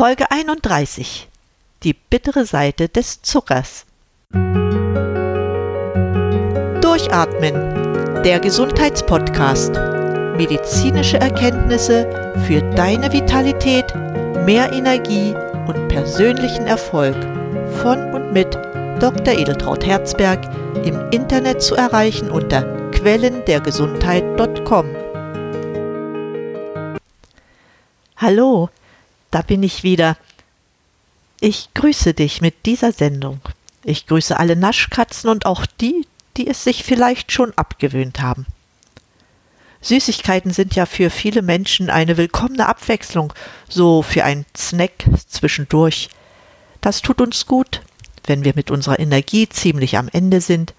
Folge 0.00 0.30
31 0.30 1.28
Die 1.82 1.92
bittere 1.92 2.46
Seite 2.46 2.88
des 2.88 3.20
Zuckers. 3.20 3.84
Durchatmen, 6.80 8.22
der 8.24 8.40
Gesundheitspodcast. 8.40 9.74
Medizinische 10.38 11.18
Erkenntnisse 11.20 12.32
für 12.46 12.62
deine 12.74 13.12
Vitalität, 13.12 13.94
mehr 14.46 14.72
Energie 14.72 15.34
und 15.66 15.88
persönlichen 15.88 16.66
Erfolg 16.66 17.16
von 17.82 18.14
und 18.14 18.32
mit 18.32 18.54
Dr. 19.00 19.34
Edeltraut 19.34 19.84
Herzberg 19.84 20.40
im 20.82 21.10
Internet 21.10 21.60
zu 21.60 21.74
erreichen 21.74 22.30
unter 22.30 22.62
quellendergesundheit.com. 22.92 24.86
Hallo, 28.16 28.70
da 29.30 29.42
bin 29.42 29.62
ich 29.62 29.82
wieder. 29.82 30.16
Ich 31.40 31.72
grüße 31.74 32.14
dich 32.14 32.40
mit 32.40 32.66
dieser 32.66 32.92
Sendung. 32.92 33.40
Ich 33.84 34.06
grüße 34.06 34.38
alle 34.38 34.56
Naschkatzen 34.56 35.30
und 35.30 35.46
auch 35.46 35.64
die, 35.80 36.06
die 36.36 36.46
es 36.46 36.64
sich 36.64 36.84
vielleicht 36.84 37.32
schon 37.32 37.52
abgewöhnt 37.56 38.20
haben. 38.20 38.46
Süßigkeiten 39.82 40.52
sind 40.52 40.74
ja 40.74 40.84
für 40.84 41.08
viele 41.08 41.40
Menschen 41.40 41.88
eine 41.88 42.18
willkommene 42.18 42.68
Abwechslung, 42.68 43.32
so 43.68 44.02
für 44.02 44.24
einen 44.24 44.44
Snack 44.54 45.06
zwischendurch. 45.26 46.10
Das 46.82 47.00
tut 47.00 47.20
uns 47.20 47.46
gut, 47.46 47.80
wenn 48.26 48.44
wir 48.44 48.52
mit 48.54 48.70
unserer 48.70 48.98
Energie 48.98 49.48
ziemlich 49.48 49.96
am 49.96 50.08
Ende 50.12 50.42
sind. 50.42 50.74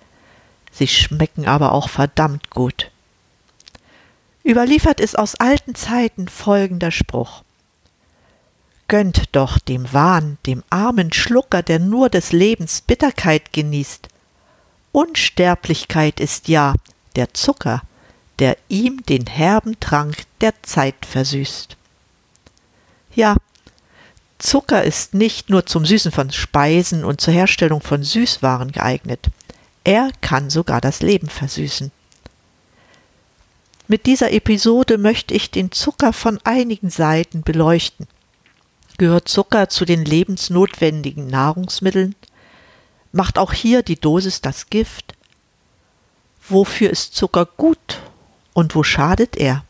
Sie 0.71 0.87
schmecken 0.87 1.47
aber 1.47 1.71
auch 1.71 1.89
verdammt 1.89 2.51
gut. 2.51 2.91
Überliefert 4.45 4.99
ist 4.99 5.17
aus 5.17 5.35
alten 5.35 5.75
Zeiten 5.75 6.27
folgender 6.27 6.91
Spruch. 6.91 7.43
Gönnt 8.91 9.23
doch 9.31 9.57
dem 9.57 9.93
Wahn, 9.93 10.37
dem 10.45 10.65
armen 10.69 11.13
Schlucker, 11.13 11.63
der 11.63 11.79
nur 11.79 12.09
des 12.09 12.33
Lebens 12.33 12.81
Bitterkeit 12.81 13.53
genießt. 13.53 14.09
Unsterblichkeit 14.91 16.19
ist 16.19 16.49
ja 16.49 16.75
der 17.15 17.33
Zucker, 17.33 17.83
der 18.39 18.57
ihm 18.67 19.01
den 19.03 19.27
herben 19.27 19.79
Trank 19.79 20.17
der 20.41 20.61
Zeit 20.63 21.05
versüßt. 21.05 21.77
Ja, 23.15 23.37
Zucker 24.39 24.83
ist 24.83 25.13
nicht 25.13 25.49
nur 25.49 25.65
zum 25.65 25.85
Süßen 25.85 26.11
von 26.11 26.29
Speisen 26.29 27.05
und 27.05 27.21
zur 27.21 27.33
Herstellung 27.33 27.79
von 27.79 28.03
Süßwaren 28.03 28.73
geeignet. 28.73 29.27
Er 29.85 30.09
kann 30.19 30.49
sogar 30.49 30.81
das 30.81 31.01
Leben 31.01 31.29
versüßen. 31.29 31.93
Mit 33.87 34.05
dieser 34.05 34.33
Episode 34.33 34.97
möchte 34.97 35.33
ich 35.33 35.49
den 35.49 35.71
Zucker 35.71 36.11
von 36.11 36.41
einigen 36.43 36.89
Seiten 36.89 37.43
beleuchten. 37.43 38.05
Gehört 39.01 39.29
Zucker 39.29 39.67
zu 39.67 39.83
den 39.83 40.05
lebensnotwendigen 40.05 41.25
Nahrungsmitteln? 41.25 42.13
Macht 43.11 43.39
auch 43.39 43.51
hier 43.51 43.81
die 43.81 43.99
Dosis 43.99 44.41
das 44.41 44.69
Gift? 44.69 45.15
Wofür 46.47 46.91
ist 46.91 47.15
Zucker 47.15 47.47
gut 47.47 47.99
und 48.53 48.75
wo 48.75 48.83
schadet 48.83 49.37
er? 49.37 49.65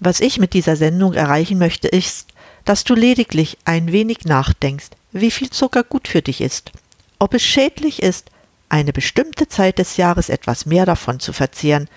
Was 0.00 0.18
ich 0.18 0.40
mit 0.40 0.52
dieser 0.52 0.74
Sendung 0.74 1.14
erreichen 1.14 1.58
möchte, 1.58 1.86
ist, 1.86 2.30
dass 2.64 2.82
du 2.82 2.96
lediglich 2.96 3.56
ein 3.64 3.92
wenig 3.92 4.24
nachdenkst, 4.24 4.90
wie 5.12 5.30
viel 5.30 5.50
Zucker 5.50 5.84
gut 5.84 6.08
für 6.08 6.22
dich 6.22 6.40
ist, 6.40 6.72
ob 7.20 7.34
es 7.34 7.42
schädlich 7.44 8.02
ist, 8.02 8.32
eine 8.68 8.92
bestimmte 8.92 9.46
Zeit 9.46 9.78
des 9.78 9.96
Jahres 9.96 10.28
etwas 10.28 10.66
mehr 10.66 10.86
davon 10.86 11.20
zu 11.20 11.32
verzehren, 11.32 11.88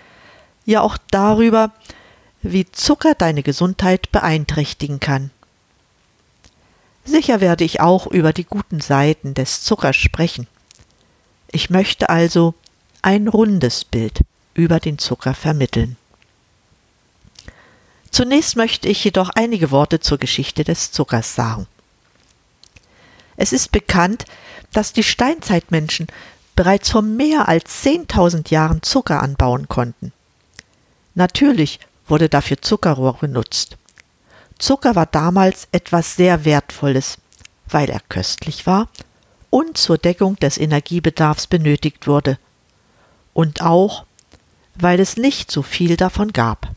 ja 0.65 0.81
auch 0.81 0.99
darüber, 1.09 1.71
wie 2.41 2.71
Zucker 2.71 3.15
deine 3.15 3.43
Gesundheit 3.43 4.11
beeinträchtigen 4.11 4.99
kann. 4.99 5.31
Sicher 7.03 7.41
werde 7.41 7.63
ich 7.63 7.81
auch 7.81 8.07
über 8.07 8.33
die 8.33 8.43
guten 8.43 8.81
Seiten 8.81 9.33
des 9.33 9.63
Zuckers 9.63 9.95
sprechen. 9.95 10.47
Ich 11.51 11.69
möchte 11.69 12.09
also 12.09 12.53
ein 13.01 13.27
rundes 13.27 13.83
Bild 13.83 14.21
über 14.53 14.79
den 14.79 14.97
Zucker 14.97 15.33
vermitteln. 15.33 15.97
Zunächst 18.11 18.55
möchte 18.55 18.87
ich 18.87 19.03
jedoch 19.03 19.29
einige 19.29 19.71
Worte 19.71 19.99
zur 19.99 20.17
Geschichte 20.17 20.63
des 20.63 20.91
Zuckers 20.91 21.35
sagen. 21.35 21.67
Es 23.37 23.53
ist 23.53 23.71
bekannt, 23.71 24.25
dass 24.73 24.93
die 24.93 25.03
Steinzeitmenschen 25.03 26.07
bereits 26.55 26.89
vor 26.89 27.01
mehr 27.01 27.47
als 27.47 27.85
10.000 27.85 28.51
Jahren 28.51 28.83
Zucker 28.83 29.23
anbauen 29.23 29.69
konnten. 29.69 30.11
Natürlich 31.15 31.79
wurde 32.09 32.29
dafür 32.29 32.61
Zuckerrohr 32.61 33.17
benutzt. 33.19 33.77
Zucker 34.57 34.95
war 34.95 35.05
damals 35.05 35.67
etwas 35.71 36.15
sehr 36.15 36.43
Wertvolles, 36.45 37.17
weil 37.67 37.89
er 37.89 38.01
köstlich 38.09 38.65
war 38.65 38.89
und 39.49 39.77
zur 39.77 39.97
Deckung 39.97 40.35
des 40.37 40.57
Energiebedarfs 40.57 41.47
benötigt 41.47 42.07
wurde. 42.07 42.37
Und 43.33 43.61
auch, 43.61 44.05
weil 44.75 44.99
es 44.99 45.17
nicht 45.17 45.51
so 45.51 45.61
viel 45.61 45.95
davon 45.97 46.33
gab. 46.33 46.69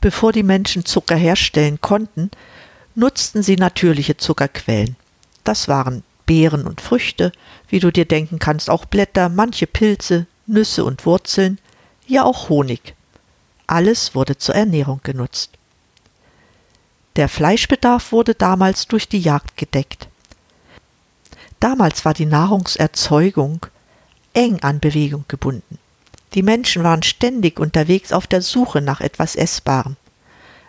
Bevor 0.00 0.32
die 0.32 0.42
Menschen 0.42 0.84
Zucker 0.84 1.16
herstellen 1.16 1.80
konnten, 1.80 2.30
nutzten 2.94 3.42
sie 3.42 3.56
natürliche 3.56 4.16
Zuckerquellen. 4.16 4.96
Das 5.44 5.68
waren 5.68 6.02
Beeren 6.26 6.66
und 6.66 6.80
Früchte, 6.80 7.32
wie 7.68 7.80
du 7.80 7.90
dir 7.90 8.04
denken 8.04 8.38
kannst, 8.38 8.68
auch 8.68 8.84
Blätter, 8.84 9.28
manche 9.28 9.66
Pilze, 9.66 10.26
Nüsse 10.46 10.84
und 10.84 11.06
Wurzeln, 11.06 11.58
ja 12.06 12.24
auch 12.24 12.48
Honig. 12.48 12.94
Alles 13.66 14.14
wurde 14.14 14.36
zur 14.36 14.54
Ernährung 14.54 15.00
genutzt. 15.02 15.50
Der 17.16 17.28
Fleischbedarf 17.28 18.12
wurde 18.12 18.34
damals 18.34 18.86
durch 18.88 19.08
die 19.08 19.20
Jagd 19.20 19.56
gedeckt. 19.56 20.08
Damals 21.60 22.04
war 22.04 22.14
die 22.14 22.26
Nahrungserzeugung 22.26 23.66
eng 24.34 24.62
an 24.62 24.80
Bewegung 24.80 25.24
gebunden. 25.28 25.78
Die 26.34 26.42
Menschen 26.42 26.82
waren 26.82 27.02
ständig 27.02 27.60
unterwegs 27.60 28.12
auf 28.12 28.26
der 28.26 28.42
Suche 28.42 28.80
nach 28.80 29.00
etwas 29.00 29.36
Essbarem. 29.36 29.96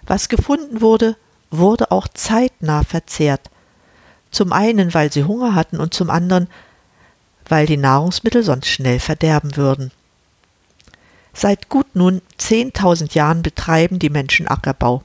Was 0.06 0.28
gefunden 0.28 0.82
wurde, 0.82 1.16
wurde 1.50 1.92
auch 1.92 2.08
zeitnah 2.10 2.84
verzehrt, 2.84 3.50
zum 4.32 4.52
einen, 4.52 4.94
weil 4.94 5.14
sie 5.14 5.24
Hunger 5.24 5.56
hatten 5.56 5.80
und 5.80 5.94
zum 5.94 6.10
anderen, 6.10 6.48
weil 7.48 7.66
die 7.68 7.78
Nahrungsmittel 7.78 8.44
sonst 8.44 8.68
schnell 8.68 9.00
verderben 9.00 9.56
würden. 9.56 9.92
Seit 11.34 11.70
gut 11.70 11.96
nun 11.96 12.22
10.000 12.40 13.16
Jahren 13.16 13.42
betreiben 13.42 14.00
die 14.00 14.10
Menschen 14.10 14.48
Ackerbau. 14.48 15.04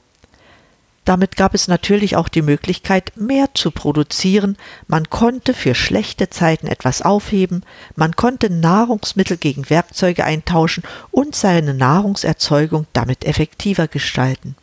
Damit 1.09 1.35
gab 1.37 1.55
es 1.55 1.67
natürlich 1.67 2.15
auch 2.15 2.27
die 2.27 2.43
Möglichkeit, 2.43 3.13
mehr 3.15 3.49
zu 3.55 3.71
produzieren, 3.71 4.57
man 4.87 5.09
konnte 5.09 5.55
für 5.55 5.73
schlechte 5.73 6.29
Zeiten 6.29 6.67
etwas 6.67 7.01
aufheben, 7.01 7.63
man 7.95 8.15
konnte 8.15 8.51
Nahrungsmittel 8.51 9.37
gegen 9.37 9.71
Werkzeuge 9.71 10.23
eintauschen 10.23 10.83
und 11.09 11.35
seine 11.35 11.73
Nahrungserzeugung 11.73 12.85
damit 12.93 13.25
effektiver 13.25 13.87
gestalten. 13.87 14.55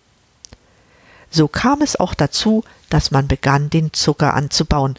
So 1.30 1.48
kam 1.48 1.82
es 1.82 1.98
auch 1.98 2.14
dazu, 2.14 2.62
dass 2.90 3.10
man 3.10 3.26
begann, 3.26 3.68
den 3.68 3.92
Zucker 3.92 4.34
anzubauen. 4.34 4.94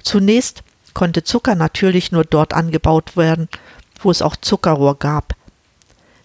Zunächst 0.00 0.62
konnte 0.94 1.24
Zucker 1.24 1.56
natürlich 1.56 2.12
nur 2.12 2.24
dort 2.24 2.54
angebaut 2.54 3.16
werden, 3.16 3.48
wo 4.00 4.12
es 4.12 4.22
auch 4.22 4.36
Zuckerrohr 4.36 4.96
gab. 4.96 5.34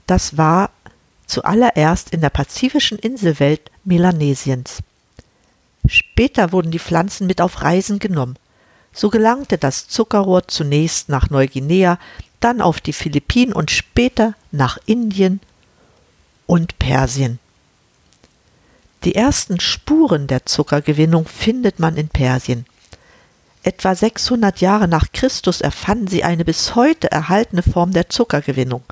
Das 0.08 0.38
war 0.38 0.72
zuallererst 1.26 2.12
in 2.12 2.22
der 2.22 2.30
pazifischen 2.30 2.98
Inselwelt 2.98 3.70
Melanesiens. 3.84 4.82
Später 5.86 6.52
wurden 6.52 6.72
die 6.72 6.80
Pflanzen 6.80 7.28
mit 7.28 7.42
auf 7.42 7.62
Reisen 7.62 8.00
genommen. 8.00 8.38
So 8.94 9.10
gelangte 9.10 9.58
das 9.58 9.88
Zuckerrohr 9.88 10.48
zunächst 10.48 11.10
nach 11.10 11.30
Neuguinea, 11.30 12.00
dann 12.40 12.62
auf 12.62 12.82
die 12.82 12.94
Philippinen 12.94 13.54
und 13.54 13.70
später 13.70 14.34
nach 14.52 14.78
Indien 14.86 15.40
und 16.46 16.80
Persien. 16.80 17.40
Die 19.04 19.16
ersten 19.16 19.60
Spuren 19.60 20.28
der 20.28 20.46
Zuckergewinnung 20.46 21.28
findet 21.28 21.80
man 21.80 21.98
in 21.98 22.10
Persien. 22.10 22.66
Etwa 23.64 23.94
600 23.94 24.62
Jahre 24.62 24.88
nach 24.88 25.12
Christus 25.12 25.62
erfanden 25.62 26.08
sie 26.08 26.24
eine 26.24 26.46
bis 26.46 26.76
heute 26.76 27.12
erhaltene 27.12 27.64
Form 27.64 27.92
der 27.92 28.10
Zuckergewinnung. 28.10 28.84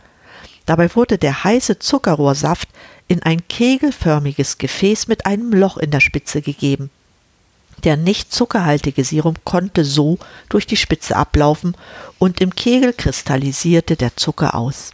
Dabei 0.65 0.93
wurde 0.95 1.17
der 1.17 1.43
heiße 1.43 1.79
Zuckerrohrsaft 1.79 2.69
in 3.07 3.21
ein 3.23 3.47
kegelförmiges 3.47 4.57
Gefäß 4.57 5.07
mit 5.07 5.25
einem 5.25 5.51
Loch 5.53 5.77
in 5.77 5.91
der 5.91 5.99
Spitze 5.99 6.41
gegeben. 6.41 6.89
Der 7.83 7.97
nicht 7.97 8.33
zuckerhaltige 8.33 9.03
Sirup 9.03 9.43
konnte 9.45 9.85
so 9.85 10.17
durch 10.49 10.65
die 10.65 10.77
Spitze 10.77 11.15
ablaufen 11.15 11.75
und 12.17 12.41
im 12.41 12.55
Kegel 12.55 12.93
kristallisierte 12.93 13.95
der 13.95 14.15
Zucker 14.15 14.55
aus. 14.55 14.91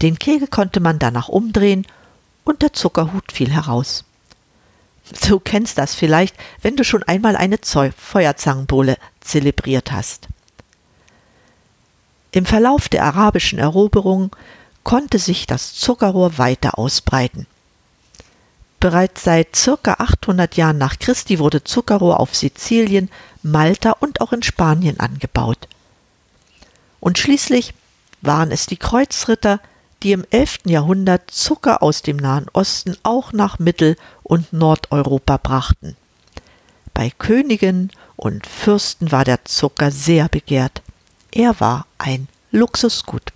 Den 0.00 0.18
Kegel 0.18 0.48
konnte 0.48 0.80
man 0.80 0.98
danach 0.98 1.28
umdrehen 1.28 1.86
und 2.44 2.62
der 2.62 2.72
Zuckerhut 2.72 3.32
fiel 3.32 3.50
heraus. 3.50 4.04
Du 5.26 5.40
kennst 5.40 5.76
das 5.78 5.94
vielleicht, 5.94 6.34
wenn 6.62 6.76
du 6.76 6.84
schon 6.84 7.02
einmal 7.02 7.36
eine 7.36 7.60
Zeu 7.60 7.90
Feuerzangenbowle 7.96 8.96
zelebriert 9.20 9.90
hast. 9.92 10.28
Im 12.30 12.46
Verlauf 12.46 12.88
der 12.88 13.04
arabischen 13.04 13.58
Eroberung 13.58 14.34
konnte 14.84 15.18
sich 15.18 15.46
das 15.46 15.74
Zuckerrohr 15.74 16.38
weiter 16.38 16.78
ausbreiten. 16.78 17.46
Bereits 18.80 19.24
seit 19.24 19.56
circa 19.56 19.94
800 19.94 20.56
Jahren 20.56 20.78
nach 20.78 20.98
Christi 20.98 21.38
wurde 21.38 21.64
Zuckerrohr 21.64 22.20
auf 22.20 22.34
Sizilien, 22.34 23.10
Malta 23.42 23.92
und 23.92 24.20
auch 24.20 24.32
in 24.32 24.42
Spanien 24.42 25.00
angebaut. 25.00 25.68
Und 27.00 27.18
schließlich 27.18 27.74
waren 28.20 28.52
es 28.52 28.66
die 28.66 28.76
Kreuzritter, 28.76 29.60
die 30.02 30.12
im 30.12 30.24
11. 30.30 30.60
Jahrhundert 30.66 31.30
Zucker 31.30 31.82
aus 31.82 32.02
dem 32.02 32.16
Nahen 32.16 32.46
Osten 32.52 32.96
auch 33.02 33.32
nach 33.32 33.58
Mittel- 33.58 33.96
und 34.22 34.52
Nordeuropa 34.52 35.38
brachten. 35.38 35.96
Bei 36.94 37.10
Königen 37.10 37.90
und 38.16 38.46
Fürsten 38.46 39.10
war 39.10 39.24
der 39.24 39.44
Zucker 39.44 39.90
sehr 39.90 40.28
begehrt. 40.28 40.82
Er 41.32 41.58
war 41.60 41.86
ein 41.98 42.28
Luxusgut. 42.50 43.32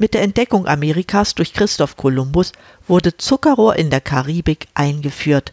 Mit 0.00 0.14
der 0.14 0.22
Entdeckung 0.22 0.66
Amerikas 0.66 1.34
durch 1.34 1.52
Christoph 1.52 1.98
Kolumbus 1.98 2.52
wurde 2.88 3.18
Zuckerrohr 3.18 3.76
in 3.76 3.90
der 3.90 4.00
Karibik 4.00 4.66
eingeführt. 4.72 5.52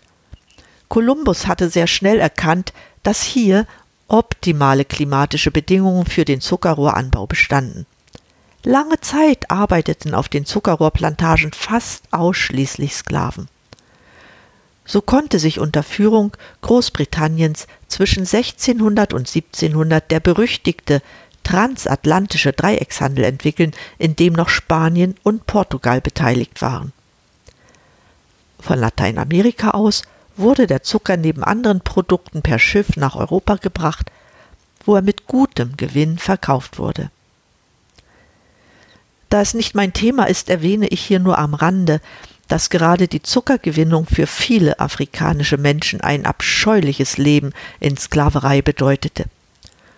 Kolumbus 0.88 1.48
hatte 1.48 1.70
sehr 1.70 1.86
schnell 1.86 2.18
erkannt, 2.18 2.72
dass 3.04 3.24
hier 3.24 3.68
optimale 4.08 4.86
klimatische 4.86 5.52
Bedingungen 5.52 6.06
für 6.06 6.24
den 6.24 6.40
Zuckerrohranbau 6.40 7.28
bestanden. 7.28 7.86
Lange 8.64 9.02
Zeit 9.02 9.52
arbeiteten 9.52 10.14
auf 10.14 10.30
den 10.30 10.46
Zuckerrohrplantagen 10.46 11.52
fast 11.52 12.06
ausschließlich 12.12 12.96
Sklaven. 12.96 13.50
So 14.86 15.02
konnte 15.02 15.40
sich 15.40 15.60
unter 15.60 15.84
Führung 15.84 16.38
Großbritanniens 16.62 17.68
zwischen 17.90 18.22
1600 18.22 19.12
und 19.12 19.28
1700 19.28 20.10
der 20.10 20.22
berüchtigte 20.22 21.02
transatlantische 21.48 22.52
Dreieckshandel 22.52 23.24
entwickeln, 23.24 23.72
in 23.98 24.18
dem 24.18 24.34
noch 24.34 24.50
Spanien 24.50 25.16
und 25.24 25.48
Portugal 25.48 26.02
beteiligt 26.02 26.62
waren. 26.62 26.92
Von 28.60 28.78
Lateinamerika 28.80 29.70
aus 29.70 30.02
wurde 30.36 30.68
der 30.68 30.84
Zucker 30.84 31.16
neben 31.16 31.46
anderen 31.46 31.80
Produkten 31.80 32.42
per 32.42 32.60
Schiff 32.60 32.98
nach 32.98 33.16
Europa 33.16 33.56
gebracht, 33.56 34.12
wo 34.84 34.96
er 34.96 35.02
mit 35.02 35.26
gutem 35.26 35.78
Gewinn 35.78 36.18
verkauft 36.18 36.80
wurde. 36.80 37.12
Da 39.30 39.40
es 39.40 39.54
nicht 39.54 39.74
mein 39.74 39.94
Thema 39.94 40.26
ist, 40.26 40.50
erwähne 40.50 40.88
ich 40.88 41.02
hier 41.02 41.20
nur 41.20 41.38
am 41.38 41.54
Rande, 41.54 42.02
dass 42.50 42.70
gerade 42.70 43.08
die 43.08 43.22
Zuckergewinnung 43.22 44.06
für 44.06 44.28
viele 44.28 44.82
afrikanische 44.82 45.58
Menschen 45.58 46.02
ein 46.02 46.26
abscheuliches 46.26 47.18
Leben 47.18 47.54
in 47.80 47.96
Sklaverei 47.96 48.62
bedeutete. 48.62 49.26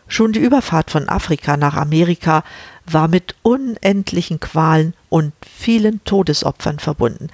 Schon 0.09 0.33
die 0.33 0.39
Überfahrt 0.39 0.89
von 0.89 1.07
Afrika 1.07 1.55
nach 1.55 1.75
Amerika 1.75 2.43
war 2.85 3.07
mit 3.07 3.35
unendlichen 3.43 4.39
Qualen 4.39 4.95
und 5.07 5.33
vielen 5.45 6.03
Todesopfern 6.03 6.79
verbunden, 6.79 7.27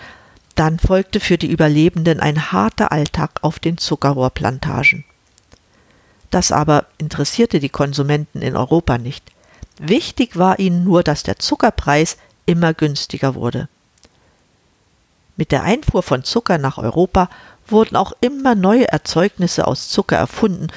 dann 0.55 0.77
folgte 0.77 1.21
für 1.21 1.37
die 1.37 1.49
Überlebenden 1.49 2.19
ein 2.19 2.51
harter 2.51 2.91
Alltag 2.91 3.39
auf 3.41 3.59
den 3.59 3.77
Zuckerrohrplantagen. 3.77 5.05
Das 6.31 6.51
aber 6.51 6.85
interessierte 6.97 7.61
die 7.61 7.69
Konsumenten 7.69 8.41
in 8.41 8.57
Europa 8.57 8.97
nicht. 8.97 9.31
Wichtig 9.79 10.37
war 10.37 10.59
ihnen 10.59 10.83
nur, 10.83 11.01
dass 11.01 11.23
der 11.23 11.39
Zuckerpreis 11.39 12.17
immer 12.45 12.73
günstiger 12.73 13.35
wurde. 13.35 13.69
Mit 15.37 15.53
der 15.53 15.63
Einfuhr 15.63 16.03
von 16.03 16.25
Zucker 16.25 16.57
nach 16.57 16.77
Europa 16.77 17.29
wurden 17.67 17.95
auch 17.95 18.11
immer 18.19 18.53
neue 18.53 18.89
Erzeugnisse 18.89 19.65
aus 19.65 19.89
Zucker 19.89 20.17
erfunden, 20.17 20.67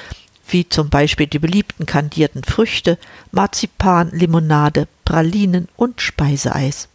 wie 0.51 0.67
zum 0.67 0.89
Beispiel 0.89 1.27
die 1.27 1.39
beliebten 1.39 1.85
kandierten 1.85 2.43
Früchte, 2.43 2.97
Marzipan, 3.31 4.11
Limonade, 4.11 4.87
Pralinen 5.05 5.67
und 5.75 6.01
Speiseeis. 6.01 6.87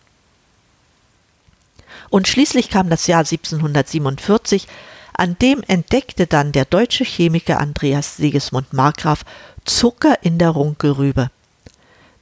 Und 2.10 2.28
schließlich 2.28 2.70
kam 2.70 2.90
das 2.90 3.06
Jahr 3.06 3.20
1747, 3.20 4.68
an 5.16 5.36
dem 5.40 5.62
entdeckte 5.66 6.26
dann 6.26 6.52
der 6.52 6.64
deutsche 6.64 7.04
Chemiker 7.04 7.60
Andreas 7.60 8.16
Sigismund 8.16 8.72
Markgraf 8.72 9.24
Zucker 9.64 10.18
in 10.22 10.38
der 10.38 10.50
Runkelrübe. 10.50 11.30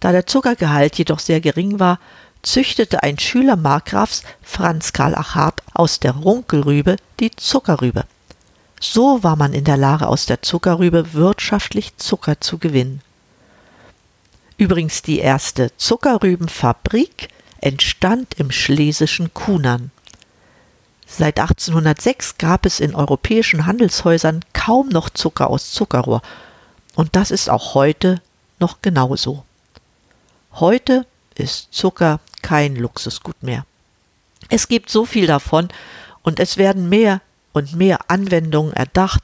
Da 0.01 0.13
der 0.13 0.27
Zuckergehalt 0.27 0.99
jedoch 0.99 1.19
sehr 1.19 1.41
gering 1.41 1.79
war, 1.79 1.99
züchtete 2.43 3.03
ein 3.03 3.19
Schüler 3.19 3.57
Markgrafs, 3.57 4.23
Franz 4.43 4.93
Karl 4.93 5.15
Achardt, 5.15 5.63
aus 5.75 6.01
der 6.01 6.13
Runkelrübe 6.13 6.97
die 7.21 7.31
Zuckerrübe. 7.31 8.05
So 8.85 9.23
war 9.23 9.37
man 9.37 9.53
in 9.53 9.63
der 9.63 9.77
Lage, 9.77 10.09
aus 10.09 10.27
der 10.27 10.43
Zuckerrübe 10.43 11.13
wirtschaftlich 11.13 11.97
Zucker 11.99 12.41
zu 12.41 12.59
gewinnen. 12.59 13.01
Übrigens 14.57 15.03
die 15.03 15.21
erste 15.21 15.71
Zuckerrübenfabrik 15.77 17.29
entstand 17.61 18.35
im 18.41 18.51
schlesischen 18.51 19.33
Kunern. 19.33 19.93
Seit 21.07 21.39
1806 21.39 22.39
gab 22.39 22.67
es 22.67 22.81
in 22.81 22.97
europäischen 22.97 23.67
Handelshäusern 23.67 24.45
kaum 24.53 24.89
noch 24.89 25.11
Zucker 25.11 25.49
aus 25.49 25.71
Zuckerrohr, 25.71 26.21
und 26.97 27.15
das 27.15 27.31
ist 27.31 27.49
auch 27.49 27.75
heute 27.75 28.21
noch 28.59 28.83
genauso. 28.83 29.45
Heute 30.55 31.07
ist 31.37 31.69
Zucker 31.73 32.19
kein 32.43 32.75
Luxusgut 32.75 33.45
mehr. 33.45 33.65
Es 34.49 34.67
gibt 34.67 34.91
so 34.91 35.05
viel 35.05 35.29
davon 35.29 35.69
und 36.23 36.41
es 36.41 36.57
werden 36.57 36.89
mehr 36.89 37.21
und 37.53 37.75
mehr 37.75 38.11
Anwendungen 38.11 38.73
erdacht, 38.73 39.23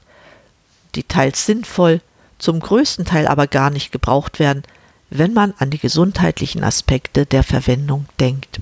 die 0.95 1.03
teils 1.03 1.45
sinnvoll, 1.45 2.01
zum 2.37 2.59
größten 2.59 3.05
Teil 3.05 3.27
aber 3.27 3.47
gar 3.47 3.69
nicht 3.69 3.91
gebraucht 3.91 4.39
werden, 4.39 4.63
wenn 5.09 5.33
man 5.33 5.53
an 5.57 5.69
die 5.69 5.79
gesundheitlichen 5.79 6.63
Aspekte 6.63 7.25
der 7.25 7.43
Verwendung 7.43 8.05
denkt. 8.19 8.59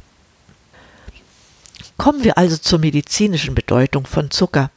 Kommen 1.98 2.24
wir 2.24 2.38
also 2.38 2.58
zur 2.58 2.80
medizinischen 2.80 3.56
Bedeutung 3.56 4.06
von 4.06 4.32
Zucker. 4.32 4.70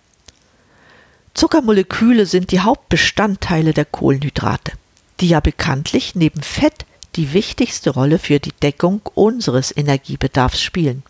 Zuckermoleküle 1.35 2.27
sind 2.27 2.51
die 2.51 2.61
Hauptbestandteile 2.61 3.73
der 3.73 3.85
Kohlenhydrate, 3.85 4.73
die 5.21 5.29
ja 5.29 5.41
bekanntlich 5.41 6.15
neben 6.15 6.43
Fett 6.43 6.87
die 7.17 7.33
wichtigste 7.33 7.91
Rolle 7.91 8.19
für 8.19 8.41
die 8.41 8.53
Deckung 8.53 9.03
unseres 9.15 9.77
Energiebedarfs 9.77 10.61
spielen. 10.61 11.03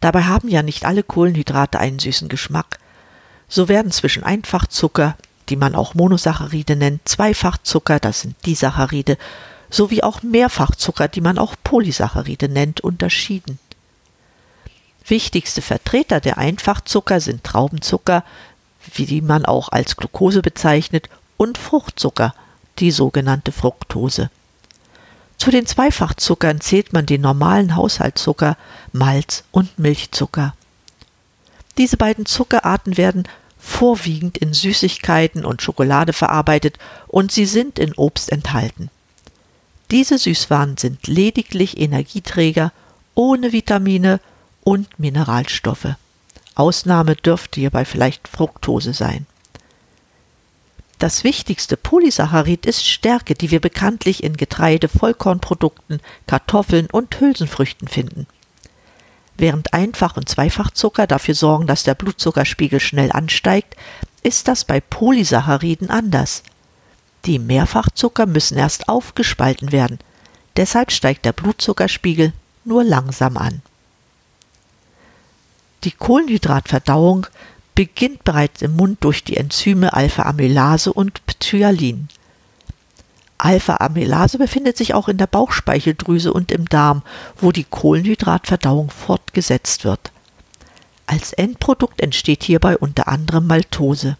Dabei 0.00 0.24
haben 0.24 0.48
ja 0.48 0.62
nicht 0.62 0.84
alle 0.84 1.02
Kohlenhydrate 1.02 1.78
einen 1.78 1.98
süßen 1.98 2.28
Geschmack. 2.28 2.78
So 3.48 3.68
werden 3.68 3.92
zwischen 3.92 4.22
Einfachzucker, 4.22 5.16
die 5.48 5.56
man 5.56 5.74
auch 5.74 5.94
Monosaccharide 5.94 6.76
nennt, 6.76 7.08
Zweifachzucker, 7.08 7.98
das 7.98 8.20
sind 8.20 8.34
Disaccharide, 8.46 9.18
sowie 9.68 10.02
auch 10.02 10.22
Mehrfachzucker, 10.22 11.08
die 11.08 11.20
man 11.20 11.38
auch 11.38 11.54
Polysaccharide 11.62 12.48
nennt, 12.48 12.80
unterschieden. 12.80 13.58
Wichtigste 15.06 15.62
Vertreter 15.62 16.20
der 16.20 16.38
Einfachzucker 16.38 17.20
sind 17.20 17.44
Traubenzucker, 17.44 18.24
wie 18.94 19.06
die 19.06 19.20
man 19.20 19.44
auch 19.44 19.70
als 19.70 19.96
Glucose 19.96 20.42
bezeichnet, 20.42 21.08
und 21.36 21.58
Fruchtzucker, 21.58 22.34
die 22.78 22.90
sogenannte 22.90 23.50
Fructose. 23.50 24.30
Zu 25.40 25.50
den 25.50 25.64
Zweifachzuckern 25.64 26.60
zählt 26.60 26.92
man 26.92 27.06
den 27.06 27.22
normalen 27.22 27.74
Haushaltszucker, 27.74 28.58
Malz 28.92 29.44
und 29.50 29.78
Milchzucker. 29.78 30.54
Diese 31.78 31.96
beiden 31.96 32.26
Zuckerarten 32.26 32.98
werden 32.98 33.26
vorwiegend 33.58 34.36
in 34.36 34.52
Süßigkeiten 34.52 35.46
und 35.46 35.62
Schokolade 35.62 36.12
verarbeitet 36.12 36.78
und 37.08 37.32
sie 37.32 37.46
sind 37.46 37.78
in 37.78 37.94
Obst 37.94 38.30
enthalten. 38.30 38.90
Diese 39.90 40.18
Süßwaren 40.18 40.76
sind 40.76 41.06
lediglich 41.06 41.80
Energieträger 41.80 42.70
ohne 43.14 43.52
Vitamine 43.52 44.20
und 44.62 45.00
Mineralstoffe. 45.00 45.94
Ausnahme 46.54 47.16
dürfte 47.16 47.60
hierbei 47.60 47.86
vielleicht 47.86 48.28
Fructose 48.28 48.92
sein. 48.92 49.24
Das 51.00 51.24
wichtigste 51.24 51.78
Polysaccharid 51.78 52.66
ist 52.66 52.86
Stärke, 52.86 53.32
die 53.34 53.50
wir 53.50 53.60
bekanntlich 53.60 54.22
in 54.22 54.36
Getreide, 54.36 54.86
Vollkornprodukten, 54.86 55.98
Kartoffeln 56.26 56.88
und 56.92 57.18
Hülsenfrüchten 57.18 57.88
finden. 57.88 58.26
Während 59.38 59.72
Einfach- 59.72 60.18
und 60.18 60.28
Zweifachzucker 60.28 61.06
dafür 61.06 61.34
sorgen, 61.34 61.66
dass 61.66 61.84
der 61.84 61.94
Blutzuckerspiegel 61.94 62.80
schnell 62.80 63.10
ansteigt, 63.12 63.76
ist 64.22 64.46
das 64.46 64.66
bei 64.66 64.82
Polysacchariden 64.82 65.88
anders. 65.88 66.42
Die 67.24 67.38
Mehrfachzucker 67.38 68.26
müssen 68.26 68.58
erst 68.58 68.90
aufgespalten 68.90 69.72
werden, 69.72 70.00
deshalb 70.58 70.92
steigt 70.92 71.24
der 71.24 71.32
Blutzuckerspiegel 71.32 72.34
nur 72.66 72.84
langsam 72.84 73.38
an. 73.38 73.62
Die 75.84 75.92
Kohlenhydratverdauung 75.92 77.26
beginnt 77.80 78.24
bereits 78.24 78.60
im 78.60 78.76
Mund 78.76 78.98
durch 79.00 79.24
die 79.24 79.38
Enzyme 79.38 79.94
Alpha-Amylase 79.94 80.92
und 80.92 81.24
Ptyalin. 81.24 82.08
Alpha-Amylase 83.38 84.36
befindet 84.36 84.76
sich 84.76 84.92
auch 84.92 85.08
in 85.08 85.16
der 85.16 85.26
Bauchspeicheldrüse 85.26 86.30
und 86.30 86.52
im 86.52 86.68
Darm, 86.68 87.00
wo 87.38 87.52
die 87.52 87.64
Kohlenhydratverdauung 87.64 88.90
fortgesetzt 88.90 89.86
wird. 89.86 90.12
Als 91.06 91.32
Endprodukt 91.32 92.02
entsteht 92.02 92.42
hierbei 92.42 92.76
unter 92.76 93.08
anderem 93.08 93.46
Maltose. 93.46 94.18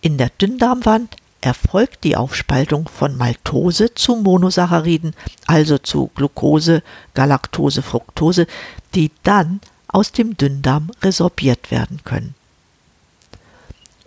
In 0.00 0.18
der 0.18 0.30
Dünndarmwand 0.30 1.14
erfolgt 1.40 2.02
die 2.02 2.16
Aufspaltung 2.16 2.88
von 2.88 3.16
Maltose 3.16 3.94
zu 3.94 4.16
Monosacchariden, 4.16 5.14
also 5.46 5.78
zu 5.78 6.10
Glucose, 6.16 6.82
Galaktose, 7.14 7.82
Fructose, 7.82 8.48
die 8.96 9.12
dann 9.22 9.60
aus 9.94 10.10
dem 10.10 10.36
Dünndarm 10.36 10.90
resorbiert 11.02 11.70
werden 11.70 12.00
können. 12.04 12.34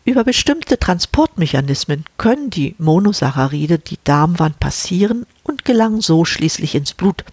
Über 0.03 0.23
bestimmte 0.23 0.77
Transportmechanismen 0.77 2.03
können 2.17 2.49
die 2.49 2.75
Monosaccharide 2.77 3.79
die 3.79 3.99
Darmwand 4.03 4.59
passieren 4.59 5.25
und 5.43 5.65
gelangen 5.65 6.01
so 6.01 6.25
schließlich 6.25 6.75
ins 6.75 6.93
Blut. 6.93 7.23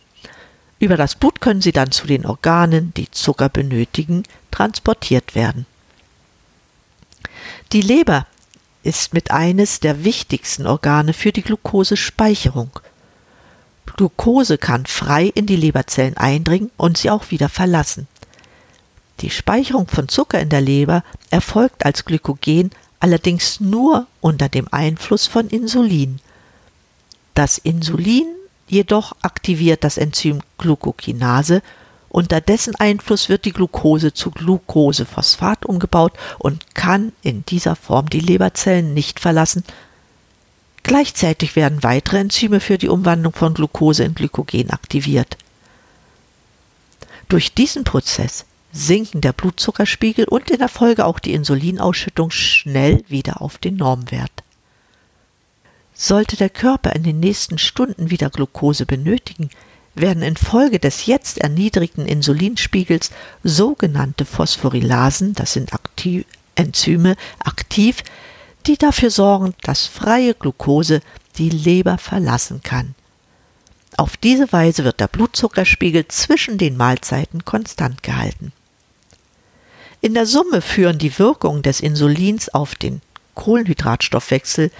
Über 0.78 0.96
das 0.96 1.16
Blut 1.16 1.40
können 1.40 1.62
sie 1.62 1.72
dann 1.72 1.90
zu 1.90 2.06
den 2.06 2.26
Organen, 2.26 2.92
die 2.94 3.10
Zucker 3.10 3.48
benötigen, 3.48 4.22
transportiert 4.50 5.34
werden. 5.34 5.66
Die 7.72 7.80
Leber 7.80 8.26
ist 8.84 9.14
mit 9.14 9.30
eines 9.30 9.80
der 9.80 10.04
wichtigsten 10.04 10.66
Organe 10.66 11.12
für 11.12 11.32
die 11.32 11.42
Glukosespeicherung. 11.42 12.70
Glucose 13.96 14.58
kann 14.58 14.86
frei 14.86 15.26
in 15.26 15.46
die 15.46 15.56
Leberzellen 15.56 16.16
eindringen 16.16 16.70
und 16.76 16.98
sie 16.98 17.10
auch 17.10 17.30
wieder 17.30 17.48
verlassen. 17.48 18.08
Die 19.20 19.30
Speicherung 19.30 19.86
von 19.86 20.08
Zucker 20.08 20.40
in 20.40 20.48
der 20.48 20.60
Leber 20.60 21.04
erfolgt 21.30 21.84
als 21.84 22.04
Glykogen 22.04 22.70
allerdings 23.00 23.60
nur 23.60 24.06
unter 24.20 24.48
dem 24.48 24.66
Einfluss 24.72 25.26
von 25.26 25.48
Insulin. 25.48 26.20
Das 27.34 27.58
Insulin 27.58 28.26
jedoch 28.66 29.14
aktiviert 29.22 29.84
das 29.84 29.98
Enzym 29.98 30.40
Glucokinase, 30.58 31.62
unter 32.08 32.40
dessen 32.40 32.76
Einfluss 32.76 33.28
wird 33.28 33.44
die 33.44 33.52
Glucose 33.52 34.14
zu 34.14 34.30
Glucosephosphat 34.30 35.66
umgebaut 35.66 36.12
und 36.38 36.74
kann 36.74 37.12
in 37.22 37.44
dieser 37.44 37.74
Form 37.74 38.08
die 38.08 38.20
Leberzellen 38.20 38.94
nicht 38.94 39.18
verlassen. 39.18 39.64
Gleichzeitig 40.84 41.56
werden 41.56 41.82
weitere 41.82 42.18
Enzyme 42.18 42.60
für 42.60 42.78
die 42.78 42.88
Umwandlung 42.88 43.32
von 43.32 43.54
Glucose 43.54 44.04
in 44.04 44.14
Glykogen 44.14 44.70
aktiviert. 44.70 45.36
Durch 47.28 47.52
diesen 47.52 47.82
Prozess 47.82 48.44
sinken 48.74 49.20
der 49.20 49.32
Blutzuckerspiegel 49.32 50.26
und 50.26 50.50
in 50.50 50.58
der 50.58 50.68
Folge 50.68 51.06
auch 51.06 51.20
die 51.20 51.32
Insulinausschüttung 51.32 52.30
schnell 52.30 53.04
wieder 53.08 53.40
auf 53.40 53.56
den 53.58 53.76
Normwert. 53.76 54.42
Sollte 55.94 56.36
der 56.36 56.50
Körper 56.50 56.92
in 56.94 57.04
den 57.04 57.20
nächsten 57.20 57.56
Stunden 57.56 58.10
wieder 58.10 58.30
Glucose 58.30 58.84
benötigen, 58.84 59.48
werden 59.94 60.24
infolge 60.24 60.80
des 60.80 61.06
jetzt 61.06 61.38
erniedrigten 61.38 62.04
Insulinspiegels 62.06 63.12
sogenannte 63.44 64.24
Phosphorylasen, 64.24 65.34
das 65.34 65.52
sind 65.52 65.72
aktiv, 65.72 66.26
Enzyme, 66.56 67.14
aktiv, 67.38 68.02
die 68.66 68.76
dafür 68.76 69.10
sorgen, 69.10 69.54
dass 69.62 69.86
freie 69.86 70.34
Glucose 70.34 71.00
die 71.36 71.50
Leber 71.50 71.96
verlassen 71.98 72.60
kann. 72.62 72.96
Auf 73.96 74.16
diese 74.16 74.50
Weise 74.52 74.82
wird 74.82 74.98
der 74.98 75.06
Blutzuckerspiegel 75.06 76.08
zwischen 76.08 76.58
den 76.58 76.76
Mahlzeiten 76.76 77.44
konstant 77.44 78.02
gehalten. 78.02 78.52
In 80.04 80.12
der 80.12 80.26
Summe 80.26 80.60
führen 80.60 80.98
die 80.98 81.18
Wirkungen 81.18 81.62
des 81.62 81.80
Insulins 81.80 82.50
auf 82.50 82.74
den 82.74 83.00
Kohlenhydratstoffwechsel 83.36 84.70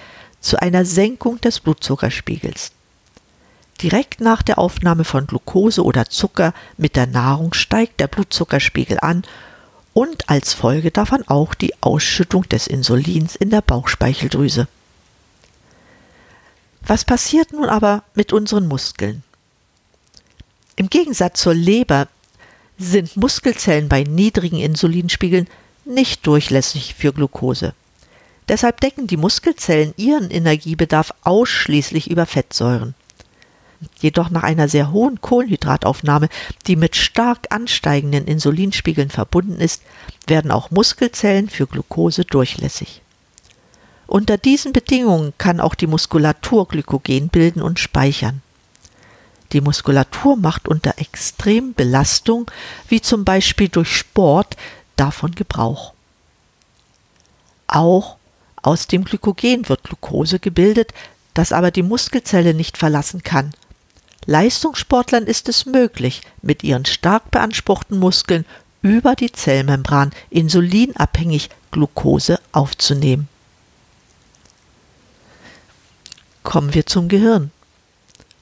zu 0.42 0.60
einer 0.60 0.84
Senkung 0.84 1.40
des 1.40 1.60
Blutzuckerspiegels. 1.60 2.72
Direkt 3.80 4.20
nach 4.20 4.42
der 4.42 4.58
Aufnahme 4.58 5.04
von 5.04 5.26
Glucose 5.26 5.82
oder 5.82 6.10
Zucker 6.10 6.52
mit 6.76 6.94
der 6.94 7.06
Nahrung 7.06 7.54
steigt 7.54 8.00
der 8.00 8.08
Blutzuckerspiegel 8.08 8.98
an 9.00 9.22
und 9.94 10.28
als 10.28 10.52
Folge 10.52 10.90
davon 10.90 11.26
auch 11.26 11.54
die 11.54 11.72
Ausschüttung 11.80 12.46
des 12.50 12.66
Insulins 12.66 13.34
in 13.34 13.48
der 13.48 13.62
Bauchspeicheldrüse. 13.62 14.68
Was 16.82 17.06
passiert 17.06 17.50
nun 17.50 17.70
aber 17.70 18.04
mit 18.14 18.34
unseren 18.34 18.68
Muskeln? 18.68 19.22
Im 20.76 20.90
Gegensatz 20.90 21.40
zur 21.40 21.54
Leber 21.54 22.08
sind 22.78 23.16
Muskelzellen 23.16 23.88
bei 23.88 24.02
niedrigen 24.02 24.58
Insulinspiegeln 24.58 25.48
nicht 25.84 26.26
durchlässig 26.26 26.94
für 26.94 27.12
Glucose. 27.12 27.74
Deshalb 28.48 28.80
decken 28.80 29.06
die 29.06 29.16
Muskelzellen 29.16 29.94
ihren 29.96 30.30
Energiebedarf 30.30 31.12
ausschließlich 31.22 32.10
über 32.10 32.26
Fettsäuren. 32.26 32.94
Jedoch 34.00 34.30
nach 34.30 34.42
einer 34.42 34.68
sehr 34.68 34.92
hohen 34.92 35.20
Kohlenhydrataufnahme, 35.20 36.28
die 36.66 36.76
mit 36.76 36.96
stark 36.96 37.46
ansteigenden 37.50 38.26
Insulinspiegeln 38.26 39.10
verbunden 39.10 39.60
ist, 39.60 39.82
werden 40.26 40.50
auch 40.50 40.70
Muskelzellen 40.70 41.48
für 41.48 41.66
Glucose 41.66 42.24
durchlässig. 42.24 43.02
Unter 44.06 44.36
diesen 44.36 44.72
Bedingungen 44.72 45.32
kann 45.38 45.60
auch 45.60 45.74
die 45.74 45.86
Muskulatur 45.86 46.68
Glykogen 46.68 47.28
bilden 47.28 47.62
und 47.62 47.78
speichern. 47.78 48.42
Die 49.54 49.60
Muskulatur 49.60 50.36
macht 50.36 50.66
unter 50.66 50.98
extremen 50.98 51.74
Belastung, 51.74 52.50
wie 52.88 53.00
zum 53.00 53.24
Beispiel 53.24 53.68
durch 53.68 53.88
Sport, 53.88 54.56
davon 54.96 55.32
Gebrauch. 55.36 55.94
Auch 57.68 58.16
aus 58.62 58.88
dem 58.88 59.04
Glykogen 59.04 59.68
wird 59.68 59.84
Glucose 59.84 60.40
gebildet, 60.40 60.92
das 61.34 61.52
aber 61.52 61.70
die 61.70 61.84
Muskelzelle 61.84 62.52
nicht 62.52 62.76
verlassen 62.76 63.22
kann. 63.22 63.52
Leistungssportlern 64.26 65.24
ist 65.24 65.48
es 65.48 65.66
möglich, 65.66 66.22
mit 66.42 66.64
ihren 66.64 66.84
stark 66.84 67.30
beanspruchten 67.30 67.98
Muskeln 67.98 68.44
über 68.82 69.14
die 69.14 69.30
Zellmembran 69.30 70.10
insulinabhängig 70.30 71.50
Glucose 71.70 72.40
aufzunehmen. 72.50 73.28
Kommen 76.42 76.74
wir 76.74 76.86
zum 76.86 77.06
Gehirn. 77.06 77.52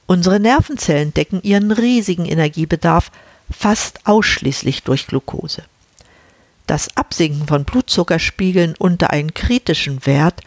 Unsere 0.05 0.39
Nervenzellen 0.39 1.13
decken 1.13 1.41
ihren 1.43 1.71
riesigen 1.71 2.25
Energiebedarf 2.25 3.11
fast 3.49 4.05
ausschließlich 4.05 4.83
durch 4.83 5.07
Glucose. 5.07 5.63
Das 6.67 6.95
Absinken 6.95 7.47
von 7.47 7.65
Blutzuckerspiegeln 7.65 8.75
unter 8.77 9.09
einen 9.11 9.33
kritischen 9.33 10.05
Wert 10.05 10.41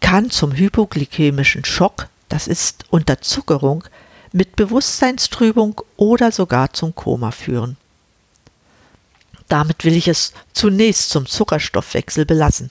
kann 0.00 0.30
zum 0.30 0.52
hypoglykämischen 0.52 1.64
Schock, 1.64 2.08
das 2.28 2.46
ist 2.46 2.84
Unterzuckerung, 2.90 3.84
mit 4.32 4.56
Bewusstseinstrübung 4.56 5.80
oder 5.96 6.32
sogar 6.32 6.72
zum 6.72 6.94
Koma 6.94 7.30
führen. 7.30 7.76
Damit 9.48 9.84
will 9.84 9.94
ich 9.94 10.08
es 10.08 10.32
zunächst 10.54 11.10
zum 11.10 11.26
Zuckerstoffwechsel 11.26 12.24
belassen. 12.24 12.70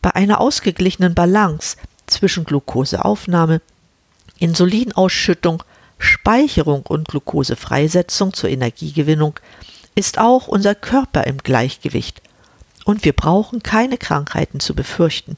Bei 0.00 0.14
einer 0.14 0.40
ausgeglichenen 0.40 1.14
Balance 1.14 1.76
zwischen 2.06 2.44
Glukoseaufnahme, 2.44 3.60
Insulinausschüttung, 4.38 5.62
Speicherung 5.98 6.82
und 6.82 7.08
Glukosefreisetzung 7.08 8.32
zur 8.32 8.50
Energiegewinnung 8.50 9.38
ist 9.94 10.18
auch 10.18 10.46
unser 10.46 10.74
Körper 10.74 11.26
im 11.26 11.38
Gleichgewicht 11.38 12.22
und 12.84 13.04
wir 13.04 13.12
brauchen 13.12 13.62
keine 13.62 13.98
Krankheiten 13.98 14.60
zu 14.60 14.74
befürchten. 14.74 15.36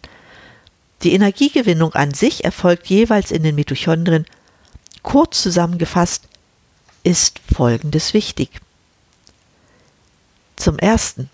Die 1.02 1.14
Energiegewinnung 1.14 1.94
an 1.94 2.12
sich 2.12 2.44
erfolgt 2.44 2.86
jeweils 2.88 3.30
in 3.30 3.42
den 3.42 3.54
Mitochondrien. 3.54 4.26
Kurz 5.02 5.42
zusammengefasst 5.42 6.28
ist 7.02 7.40
Folgendes 7.52 8.12
wichtig. 8.12 8.60
Zum 10.56 10.78
Ersten, 10.78 11.30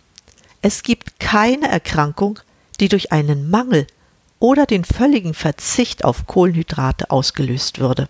es 0.63 0.85
gibt 0.85 1.19
keine 1.19 1.69
Erkrankung, 1.69 2.39
die 2.79 2.89
durch 2.89 3.11
einen 3.11 3.51
Mangel 3.51 3.89
oder 4.39 4.67
den 4.67 4.85
völligen 4.85 5.35
Verzicht 5.35 6.05
auf 6.05 6.27
Kohlenhydrate 6.27 7.11
ausgelöst 7.11 7.79
würde. 7.79 8.09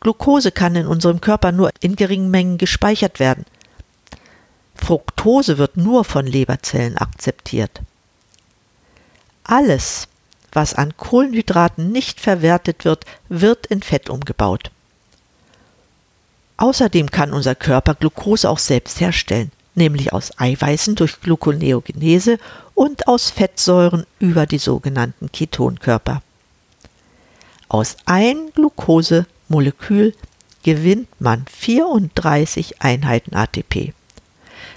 Glucose 0.00 0.52
kann 0.52 0.76
in 0.76 0.86
unserem 0.86 1.20
Körper 1.20 1.50
nur 1.50 1.70
in 1.80 1.96
geringen 1.96 2.30
Mengen 2.30 2.58
gespeichert 2.58 3.18
werden. 3.18 3.44
Fructose 4.76 5.58
wird 5.58 5.76
nur 5.76 6.04
von 6.04 6.26
Leberzellen 6.26 6.96
akzeptiert. 6.96 7.80
Alles, 9.42 10.06
was 10.52 10.74
an 10.74 10.96
Kohlenhydraten 10.96 11.90
nicht 11.90 12.20
verwertet 12.20 12.84
wird, 12.84 13.04
wird 13.28 13.66
in 13.66 13.82
Fett 13.82 14.08
umgebaut. 14.08 14.70
Außerdem 16.58 17.10
kann 17.10 17.32
unser 17.32 17.54
Körper 17.54 17.94
Glucose 17.94 18.48
auch 18.48 18.58
selbst 18.58 19.00
herstellen 19.00 19.50
nämlich 19.78 20.12
aus 20.12 20.38
Eiweißen 20.38 20.94
durch 20.94 21.20
Gluconeogenese 21.20 22.38
und 22.74 23.08
aus 23.08 23.30
Fettsäuren 23.30 24.04
über 24.18 24.46
die 24.46 24.58
sogenannten 24.58 25.32
Ketonkörper. 25.32 26.22
Aus 27.68 27.96
einem 28.04 28.52
Glukosemolekül 28.54 30.14
gewinnt 30.62 31.08
man 31.18 31.46
34 31.50 32.82
Einheiten 32.82 33.34
ATP. 33.34 33.94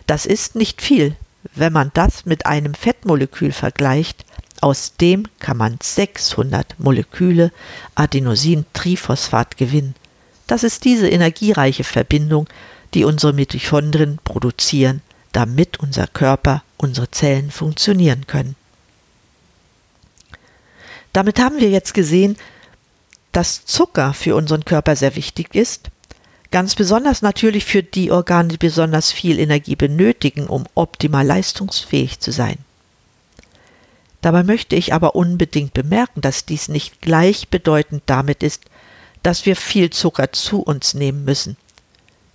Das 0.08 0.26
ist 0.26 0.56
nicht 0.56 0.82
viel, 0.82 1.16
wenn 1.56 1.74
man 1.74 1.92
das 1.94 2.26
mit 2.26 2.46
einem 2.46 2.74
Fettmolekül 2.74 3.52
vergleicht, 3.52 4.26
aus 4.62 4.96
dem 4.96 5.28
kann 5.40 5.58
man 5.58 5.78
600 5.82 6.80
Moleküle 6.80 7.52
Adenosintriphosphat 7.96 9.58
gewinnen. 9.58 9.96
Das 10.48 10.64
ist 10.64 10.86
diese 10.86 11.10
energiereiche 11.10 11.84
Verbindung, 11.84 12.48
die 12.94 13.04
unsere 13.04 13.34
Mitochondrien 13.34 14.20
produzieren, 14.24 15.02
damit 15.32 15.80
unser 15.80 16.08
Körper, 16.08 16.64
unsere 16.78 17.10
Zellen 17.12 17.52
funktionieren 17.52 18.28
können. 18.28 18.56
Damit 21.14 21.40
haben 21.40 21.60
wir 21.60 21.70
jetzt 21.70 21.94
gesehen, 21.94 22.38
dass 23.32 23.66
Zucker 23.66 24.14
für 24.14 24.36
unseren 24.36 24.66
Körper 24.66 24.96
sehr 24.96 25.16
wichtig 25.16 25.56
ist, 25.56 25.90
Ganz 26.52 26.76
besonders 26.76 27.22
natürlich 27.22 27.64
für 27.64 27.82
die 27.82 28.12
Organe, 28.12 28.50
die 28.50 28.58
besonders 28.58 29.14
viel 29.14 29.40
Energie 29.40 29.78
benötigen, 29.78 30.48
um 30.48 30.66
optimal 30.76 31.26
leistungsfähig 31.26 32.20
zu 32.20 32.32
sein. 32.32 32.58
Dabei 34.20 34.44
möchte 34.44 34.76
ich 34.76 34.94
aber 34.94 35.16
unbedingt 35.16 35.74
bemerken, 35.74 36.20
dass 36.20 36.46
dies 36.46 36.68
nicht 36.68 37.02
gleichbedeutend 37.02 38.04
damit 38.06 38.44
ist, 38.44 38.66
dass 39.24 39.46
wir 39.46 39.56
viel 39.56 39.92
Zucker 39.92 40.34
zu 40.34 40.62
uns 40.62 40.94
nehmen 40.94 41.24
müssen. 41.24 41.56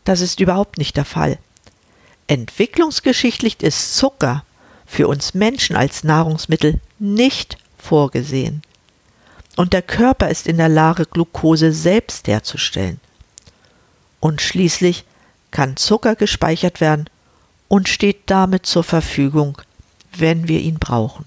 Das 0.07 0.21
ist 0.21 0.39
überhaupt 0.39 0.79
nicht 0.79 0.97
der 0.97 1.05
Fall. 1.05 1.37
Entwicklungsgeschichtlich 2.29 3.61
ist 3.61 3.97
Zucker 3.97 4.45
für 4.87 5.09
uns 5.09 5.35
Menschen 5.35 5.75
als 5.75 6.05
Nahrungsmittel 6.05 6.81
nicht 7.01 7.59
vorgesehen. 7.77 8.63
Und 9.57 9.73
der 9.73 9.83
Körper 9.83 10.29
ist 10.29 10.47
in 10.47 10.59
der 10.59 10.69
Lage, 10.69 11.07
Glucose 11.07 11.73
selbst 11.73 12.29
herzustellen. 12.29 13.01
Und 14.21 14.41
schließlich 14.41 15.05
kann 15.51 15.77
Zucker 15.77 16.15
gespeichert 16.15 16.81
werden 16.81 17.11
und 17.67 17.89
steht 17.89 18.31
damit 18.31 18.65
zur 18.65 18.85
Verfügung, 18.85 19.61
wenn 20.17 20.47
wir 20.47 20.61
ihn 20.61 20.79
brauchen. 20.79 21.25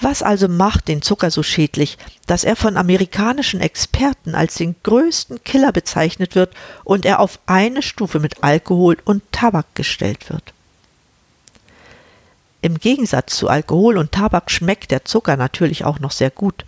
Was 0.00 0.22
also 0.22 0.48
macht 0.48 0.88
den 0.88 1.02
Zucker 1.02 1.30
so 1.30 1.42
schädlich, 1.42 1.98
dass 2.26 2.44
er 2.44 2.56
von 2.56 2.78
amerikanischen 2.78 3.60
Experten 3.60 4.34
als 4.34 4.54
den 4.54 4.76
größten 4.82 5.44
Killer 5.44 5.72
bezeichnet 5.72 6.34
wird 6.34 6.54
und 6.84 7.04
er 7.04 7.20
auf 7.20 7.38
eine 7.44 7.82
Stufe 7.82 8.18
mit 8.18 8.42
Alkohol 8.42 8.96
und 9.04 9.22
Tabak 9.30 9.74
gestellt 9.74 10.30
wird? 10.30 10.54
Im 12.62 12.78
Gegensatz 12.78 13.36
zu 13.36 13.48
Alkohol 13.48 13.98
und 13.98 14.12
Tabak 14.12 14.50
schmeckt 14.50 14.90
der 14.90 15.04
Zucker 15.04 15.36
natürlich 15.36 15.84
auch 15.84 15.98
noch 15.98 16.12
sehr 16.12 16.30
gut. 16.30 16.64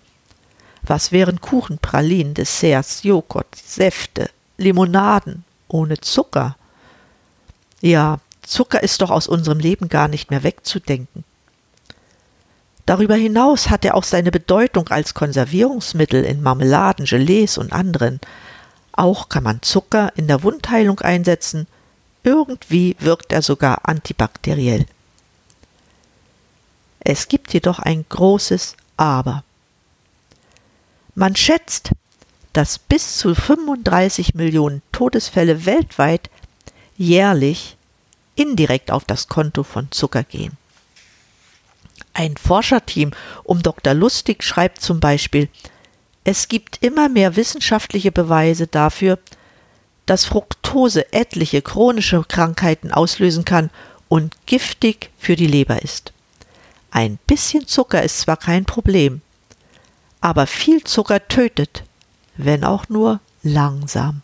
Was 0.83 1.13
wären 1.13 1.41
Kuchen, 1.41 1.79
Pralinen, 1.79 2.35
Desserts, 2.35 3.03
Joghurt, 3.03 3.55
Säfte, 3.55 4.29
Limonaden 4.59 5.45
ohne 5.69 5.99
Zucker? 6.01 6.57
Ja, 7.81 8.19
Zucker 8.43 8.83
ist 8.83 9.01
doch 9.01 9.11
aus 9.11 9.27
unserem 9.27 9.59
Leben 9.59 9.89
gar 9.89 10.09
nicht 10.09 10.31
mehr 10.31 10.43
wegzudenken. 10.43 11.25
Darüber 12.87 13.15
hinaus 13.15 13.71
hat 13.71 13.85
er 13.85 13.95
auch 13.95 14.05
seine 14.05 14.31
Bedeutung 14.31 14.89
als 14.89 15.15
Konservierungsmittel 15.15 16.25
in 16.25 16.43
Marmeladen, 16.43 17.05
Gelees 17.05 17.57
und 17.59 17.73
anderen. 17.73 18.21
Auch 18.93 19.29
kann 19.29 19.45
man 19.45 19.63
Zucker 19.63 20.13
in 20.17 20.27
der 20.27 20.43
Wundheilung 20.43 21.01
einsetzen. 21.01 21.67
Irgendwie 22.25 22.97
wirkt 22.99 23.33
er 23.33 23.43
sogar 23.43 23.89
antibakteriell. 23.89 24.87
Es 27.01 27.29
gibt 27.29 27.53
jedoch 27.53 27.79
ein 27.79 28.05
großes 28.09 28.77
Aber. 28.97 29.45
Man 31.15 31.37
schätzt, 31.37 31.93
dass 32.53 32.79
bis 32.79 33.19
zu 33.19 33.35
35 33.35 34.35
Millionen 34.35 34.83
Todesfälle 34.93 35.67
weltweit 35.67 36.31
jährlich 36.97 37.77
indirekt 38.35 38.91
auf 38.91 39.05
das 39.05 39.29
Konto 39.29 39.63
von 39.63 39.91
Zucker 39.91 40.23
gehen. 40.23 40.57
Ein 42.15 42.37
Forscherteam 42.37 43.13
um 43.45 43.63
Dr. 43.63 43.95
Lustig 43.95 44.45
schreibt 44.45 44.81
zum 44.81 45.01
Beispiel, 45.01 45.49
es 46.25 46.49
gibt 46.49 46.83
immer 46.83 47.09
mehr 47.09 47.37
wissenschaftliche 47.37 48.13
Beweise 48.13 48.67
dafür, 48.67 49.19
dass 50.07 50.25
Fructose 50.25 51.13
etliche 51.13 51.63
chronische 51.63 52.23
Krankheiten 52.27 52.93
auslösen 52.93 53.45
kann 53.45 53.71
und 54.09 54.37
giftig 54.47 55.11
für 55.19 55.37
die 55.37 55.47
Leber 55.47 55.83
ist. 55.83 56.13
Ein 56.91 57.19
bisschen 57.27 57.67
Zucker 57.67 58.03
ist 58.03 58.21
zwar 58.21 58.37
kein 58.37 58.67
Problem, 58.67 59.23
aber 60.21 60.47
viel 60.47 60.85
Zucker 60.85 61.27
tötet, 61.27 61.85
wenn 62.37 62.65
auch 62.65 62.89
nur 62.89 63.21
langsam. 63.43 64.21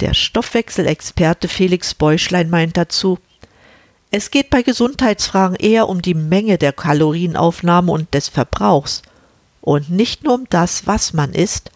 Der 0.00 0.14
Stoffwechselexperte 0.14 1.48
Felix 1.48 1.94
Beuschlein 1.94 2.50
meint 2.50 2.76
dazu, 2.76 3.18
es 4.10 4.30
geht 4.30 4.50
bei 4.50 4.62
Gesundheitsfragen 4.62 5.56
eher 5.56 5.88
um 5.88 6.00
die 6.00 6.14
Menge 6.14 6.56
der 6.56 6.72
Kalorienaufnahme 6.72 7.92
und 7.92 8.14
des 8.14 8.28
Verbrauchs 8.28 9.02
und 9.60 9.90
nicht 9.90 10.24
nur 10.24 10.34
um 10.34 10.46
das, 10.48 10.86
was 10.86 11.12
man 11.12 11.34
isst, 11.34 11.70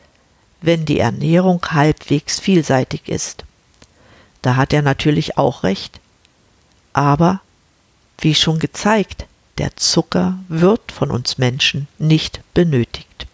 wenn 0.63 0.87
die 0.87 0.99
Ernährung 0.99 1.61
halbwegs 1.71 2.41
vielseitig 2.41 3.09
ist. 3.09 3.45
Da 4.41 4.57
hat 4.57 4.73
er 4.73 4.83
natürlich 4.83 5.37
auch 5.37 5.63
recht. 5.63 6.01
Aber, 6.95 7.41
wie 8.19 8.35
schon 8.35 8.59
gezeigt, 8.59 9.27
der 9.59 9.77
Zucker 9.77 10.39
wird 10.49 10.91
von 10.91 11.11
uns 11.11 11.37
Menschen 11.37 11.87
nicht 11.99 12.41
benötigt. 12.55 13.27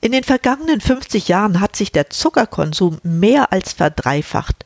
In 0.00 0.12
den 0.12 0.22
vergangenen 0.22 0.80
50 0.80 1.26
Jahren 1.26 1.60
hat 1.60 1.74
sich 1.74 1.90
der 1.90 2.08
Zuckerkonsum 2.08 3.00
mehr 3.02 3.52
als 3.52 3.72
verdreifacht 3.72 4.64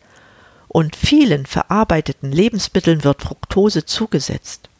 und 0.72 0.96
vielen 0.96 1.44
verarbeiteten 1.44 2.32
Lebensmitteln 2.32 3.04
wird 3.04 3.22
Fructose 3.22 3.84
zugesetzt. 3.84 4.70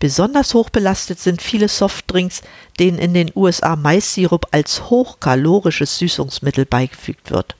Besonders 0.00 0.54
hoch 0.54 0.70
belastet 0.70 1.20
sind 1.20 1.40
viele 1.40 1.68
Softdrinks, 1.68 2.42
denen 2.80 2.98
in 2.98 3.14
den 3.14 3.30
USA 3.36 3.76
Maissirup 3.76 4.48
als 4.50 4.90
hochkalorisches 4.90 5.98
Süßungsmittel 5.98 6.66
beigefügt 6.66 7.30
wird. 7.30 7.54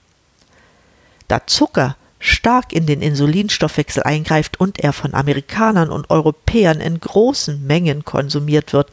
Da 1.29 1.47
Zucker 1.47 1.95
stark 2.19 2.73
in 2.73 2.87
den 2.87 3.01
Insulinstoffwechsel 3.01 4.03
eingreift 4.03 4.59
und 4.59 4.79
er 4.79 4.91
von 4.91 5.13
Amerikanern 5.13 5.89
und 5.89 6.09
Europäern 6.09 6.81
in 6.81 6.99
großen 6.99 7.65
Mengen 7.65 8.03
konsumiert 8.03 8.73
wird, 8.73 8.91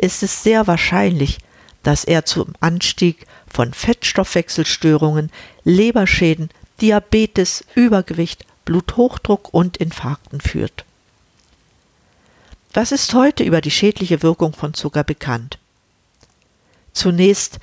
ist 0.00 0.22
es 0.22 0.42
sehr 0.42 0.66
wahrscheinlich, 0.66 1.38
dass 1.82 2.04
er 2.04 2.24
zum 2.24 2.54
Anstieg 2.60 3.26
von 3.46 3.74
Fettstoffwechselstörungen, 3.74 5.30
Leberschäden, 5.64 6.48
Diabetes, 6.80 7.64
Übergewicht, 7.74 8.46
Bluthochdruck 8.64 9.52
und 9.52 9.76
Infarkten 9.78 10.40
führt. 10.40 10.84
Was 12.74 12.92
ist 12.92 13.14
heute 13.14 13.42
über 13.42 13.60
die 13.60 13.70
schädliche 13.70 14.22
Wirkung 14.22 14.52
von 14.52 14.74
Zucker 14.74 15.02
bekannt? 15.02 15.58
Zunächst, 16.92 17.58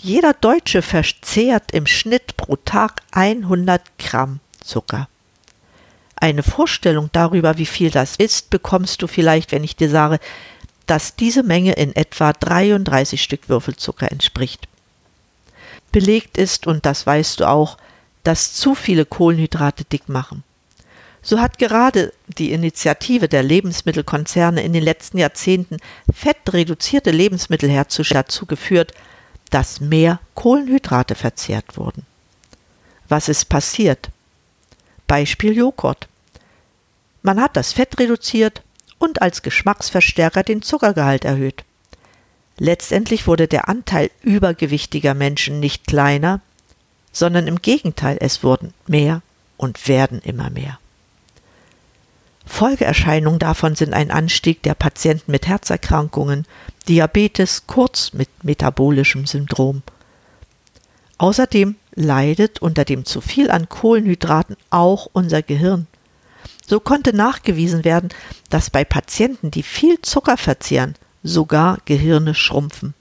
jeder 0.00 0.32
Deutsche 0.32 0.82
verzehrt 0.82 1.72
im 1.72 1.86
Schnitt 1.86 2.36
pro 2.36 2.56
Tag 2.56 3.02
100 3.12 3.82
Gramm 3.98 4.40
Zucker. 4.62 5.08
Eine 6.16 6.42
Vorstellung 6.42 7.10
darüber, 7.12 7.58
wie 7.58 7.66
viel 7.66 7.90
das 7.90 8.16
ist, 8.16 8.50
bekommst 8.50 9.02
du 9.02 9.06
vielleicht, 9.06 9.52
wenn 9.52 9.64
ich 9.64 9.76
dir 9.76 9.88
sage, 9.88 10.18
dass 10.86 11.16
diese 11.16 11.42
Menge 11.42 11.72
in 11.72 11.94
etwa 11.94 12.32
33 12.32 13.22
Stück 13.22 13.48
Würfelzucker 13.48 14.10
entspricht. 14.10 14.68
Belegt 15.92 16.36
ist, 16.36 16.66
und 16.66 16.86
das 16.86 17.06
weißt 17.06 17.40
du 17.40 17.48
auch, 17.48 17.76
dass 18.28 18.52
zu 18.52 18.74
viele 18.74 19.06
Kohlenhydrate 19.06 19.84
dick 19.84 20.10
machen. 20.10 20.44
So 21.22 21.40
hat 21.40 21.58
gerade 21.58 22.12
die 22.26 22.52
Initiative 22.52 23.26
der 23.26 23.42
Lebensmittelkonzerne 23.42 24.62
in 24.62 24.74
den 24.74 24.82
letzten 24.82 25.16
Jahrzehnten 25.16 25.78
fettreduzierte 26.12 27.10
Lebensmittel 27.10 27.70
herzustellen 27.70 28.24
dazu 28.26 28.44
geführt, 28.44 28.92
dass 29.48 29.80
mehr 29.80 30.20
Kohlenhydrate 30.34 31.14
verzehrt 31.14 31.78
wurden. 31.78 32.04
Was 33.08 33.30
ist 33.30 33.46
passiert? 33.46 34.10
Beispiel 35.06 35.56
Joghurt. 35.56 36.06
Man 37.22 37.40
hat 37.40 37.56
das 37.56 37.72
Fett 37.72 37.98
reduziert 37.98 38.60
und 38.98 39.22
als 39.22 39.40
Geschmacksverstärker 39.40 40.42
den 40.42 40.60
Zuckergehalt 40.60 41.24
erhöht. 41.24 41.64
Letztendlich 42.58 43.26
wurde 43.26 43.48
der 43.48 43.70
Anteil 43.70 44.10
übergewichtiger 44.20 45.14
Menschen 45.14 45.60
nicht 45.60 45.86
kleiner, 45.86 46.42
sondern 47.18 47.46
im 47.46 47.60
Gegenteil, 47.60 48.16
es 48.20 48.42
wurden 48.42 48.72
mehr 48.86 49.22
und 49.56 49.88
werden 49.88 50.20
immer 50.20 50.50
mehr. 50.50 50.78
Folgeerscheinungen 52.46 53.38
davon 53.38 53.74
sind 53.74 53.92
ein 53.92 54.10
Anstieg 54.10 54.62
der 54.62 54.74
Patienten 54.74 55.30
mit 55.30 55.46
Herzerkrankungen, 55.46 56.46
Diabetes, 56.88 57.66
kurz 57.66 58.12
mit 58.14 58.28
metabolischem 58.42 59.26
Syndrom. 59.26 59.82
Außerdem 61.18 61.76
leidet 61.94 62.60
unter 62.60 62.84
dem 62.84 63.04
zu 63.04 63.20
viel 63.20 63.50
an 63.50 63.68
Kohlenhydraten 63.68 64.56
auch 64.70 65.08
unser 65.12 65.42
Gehirn. 65.42 65.86
So 66.66 66.80
konnte 66.80 67.14
nachgewiesen 67.14 67.84
werden, 67.84 68.10
dass 68.50 68.70
bei 68.70 68.84
Patienten, 68.84 69.50
die 69.50 69.62
viel 69.62 70.00
Zucker 70.00 70.36
verzehren, 70.36 70.94
sogar 71.22 71.78
Gehirne 71.84 72.34
schrumpfen. 72.34 72.94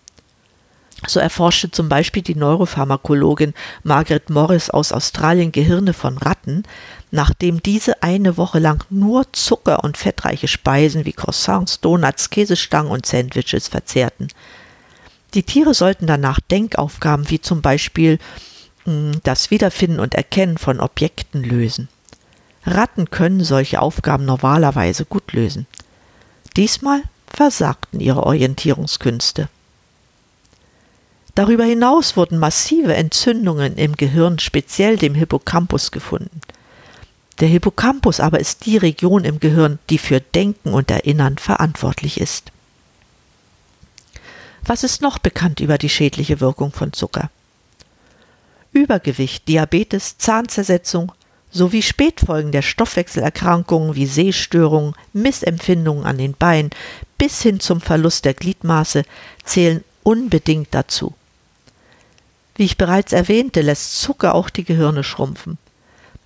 So 1.05 1.19
erforschte 1.19 1.69
zum 1.69 1.89
Beispiel 1.89 2.23
die 2.23 2.36
Neuropharmakologin 2.36 3.53
Margaret 3.83 4.29
Morris 4.31 4.71
aus 4.71 4.91
Australien 4.91 5.51
Gehirne 5.51 5.93
von 5.93 6.17
Ratten, 6.17 6.63
nachdem 7.12 7.62
diese 7.62 8.01
eine 8.01 8.36
Woche 8.38 8.57
lang 8.57 8.83
nur 8.89 9.31
Zucker 9.31 9.83
und 9.83 9.97
fettreiche 9.97 10.47
Speisen 10.47 11.05
wie 11.05 11.13
Croissants, 11.13 11.81
Donuts, 11.81 12.31
Käsestangen 12.31 12.91
und 12.91 13.05
Sandwiches 13.05 13.67
verzehrten. 13.67 14.29
Die 15.33 15.43
Tiere 15.43 15.73
sollten 15.73 16.07
danach 16.07 16.39
Denkaufgaben 16.39 17.29
wie 17.29 17.41
zum 17.41 17.62
Beispiel 17.62 18.17
hm, 18.86 19.19
das 19.23 19.51
Wiederfinden 19.51 19.99
und 19.99 20.15
Erkennen 20.15 20.57
von 20.57 20.79
Objekten 20.79 21.43
lösen. 21.43 21.89
Ratten 22.65 23.10
können 23.12 23.43
solche 23.43 23.81
Aufgaben 23.81 24.25
normalerweise 24.25 25.05
gut 25.05 25.31
lösen. 25.33 25.67
Diesmal 26.57 27.03
versagten 27.27 27.99
ihre 27.99 28.23
Orientierungskünste. 28.23 29.47
Darüber 31.38 31.65
hinaus 31.65 32.17
wurden 32.17 32.39
massive 32.39 32.95
Entzündungen 32.95 33.76
im 33.76 33.95
Gehirn, 33.95 34.39
speziell 34.39 34.97
dem 34.97 35.13
Hippocampus, 35.13 35.91
gefunden. 35.91 36.41
Der 37.39 37.47
Hippocampus 37.47 38.19
aber 38.19 38.39
ist 38.39 38.65
die 38.65 38.78
Region 38.78 39.23
im 39.23 39.39
Gehirn, 39.39 39.78
die 39.91 40.00
für 40.00 40.19
Denken 40.19 40.73
und 40.73 40.89
Erinnern 40.89 41.38
verantwortlich 41.38 42.19
ist. 42.19 42.52
Was 44.65 44.84
ist 44.84 45.04
noch 45.04 45.19
bekannt 45.19 45.60
über 45.60 45.78
die 45.78 45.89
schädliche 45.89 46.39
Wirkung 46.39 46.71
von 46.71 46.91
Zucker? 46.91 47.30
Übergewicht, 48.71 49.47
Diabetes, 49.47 50.17
Zahnzersetzung 50.17 51.12
sowie 51.52 51.84
Spätfolgen 51.84 52.52
der 52.52 52.63
Stoffwechselerkrankungen 52.63 53.93
wie 53.93 54.08
Sehstörungen, 54.08 54.95
Missempfindungen 55.13 56.04
an 56.04 56.17
den 56.17 56.34
Beinen 56.34 56.71
bis 57.19 57.43
hin 57.43 57.60
zum 57.60 57.80
Verlust 57.80 58.26
der 58.26 58.34
Gliedmaße 58.34 59.04
zählen 59.43 59.84
unbedingt 60.02 60.69
dazu. 60.71 61.13
Wie 62.58 62.65
ich 62.65 62.78
bereits 62.78 63.13
erwähnte, 63.13 63.62
lässt 63.62 64.02
Zucker 64.02 64.34
auch 64.36 64.50
die 64.50 64.63
Gehirne 64.63 65.04
schrumpfen. 65.04 65.60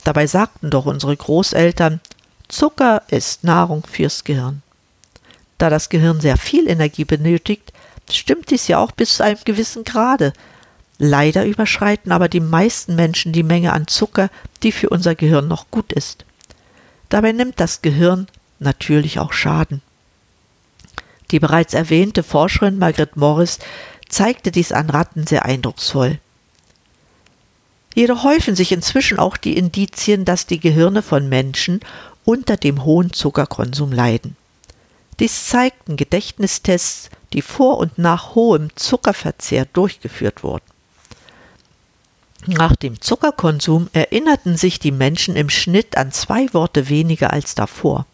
Dabei 0.06 0.26
sagten 0.28 0.70
doch 0.70 0.86
unsere 0.86 1.16
Großeltern, 1.16 2.00
Zucker 2.48 3.04
ist 3.10 3.44
Nahrung 3.44 3.86
fürs 3.86 4.24
Gehirn. 4.24 4.64
Da 5.58 5.70
das 5.70 5.90
Gehirn 5.90 6.22
sehr 6.22 6.38
viel 6.38 6.68
Energie 6.68 7.06
benötigt, 7.06 7.72
stimmt 8.10 8.50
dies 8.50 8.68
ja 8.68 8.80
auch 8.80 8.92
bis 8.92 9.18
zu 9.18 9.24
einem 9.24 9.40
gewissen 9.46 9.84
Grade. 9.84 10.34
Leider 10.98 11.46
überschreiten 11.46 12.12
aber 12.12 12.30
die 12.30 12.40
meisten 12.40 12.96
Menschen 12.96 13.34
die 13.34 13.44
Menge 13.44 13.74
an 13.74 13.88
Zucker, 13.88 14.30
die 14.64 14.72
für 14.72 14.90
unser 14.90 15.16
Gehirn 15.16 15.48
noch 15.48 15.70
gut 15.70 15.92
ist. 15.92 16.26
Dabei 17.10 17.34
nimmt 17.34 17.60
das 17.60 17.82
Gehirn 17.82 18.28
natürlich 18.60 19.20
auch 19.20 19.34
Schaden. 19.34 19.82
Die 21.32 21.40
bereits 21.40 21.74
erwähnte 21.74 22.24
Forscherin 22.24 22.78
Margaret 22.78 23.18
Morris 23.18 23.60
zeigte 24.12 24.52
dies 24.52 24.72
an 24.72 24.90
Ratten 24.90 25.26
sehr 25.26 25.46
eindrucksvoll. 25.46 26.20
Jedoch 27.94 28.24
häufen 28.24 28.56
sich 28.56 28.72
inzwischen 28.72 29.20
auch 29.20 29.38
die 29.38 29.58
Indizien, 29.58 30.24
dass 30.26 30.46
die 30.46 30.60
Gehirne 30.60 31.02
von 31.02 31.28
Menschen 31.28 31.82
unter 32.24 32.56
dem 32.56 32.86
hohen 32.86 33.12
Zuckerkonsum 33.12 33.92
leiden. 33.92 34.38
Dies 35.20 35.48
zeigten 35.48 35.98
Gedächtnistests, 35.98 37.10
die 37.34 37.42
vor 37.42 37.78
und 37.78 37.98
nach 37.98 38.36
hohem 38.36 38.76
Zuckerverzehr 38.76 39.66
durchgeführt 39.66 40.44
wurden. 40.44 40.66
Nach 42.48 42.76
dem 42.76 43.00
Zuckerkonsum 43.00 43.90
erinnerten 43.94 44.58
sich 44.58 44.80
die 44.80 44.92
Menschen 44.92 45.36
im 45.36 45.50
Schnitt 45.50 45.96
an 45.96 46.12
zwei 46.12 46.52
Worte 46.54 46.90
weniger 46.90 47.32
als 47.32 47.54
davor. 47.54 48.08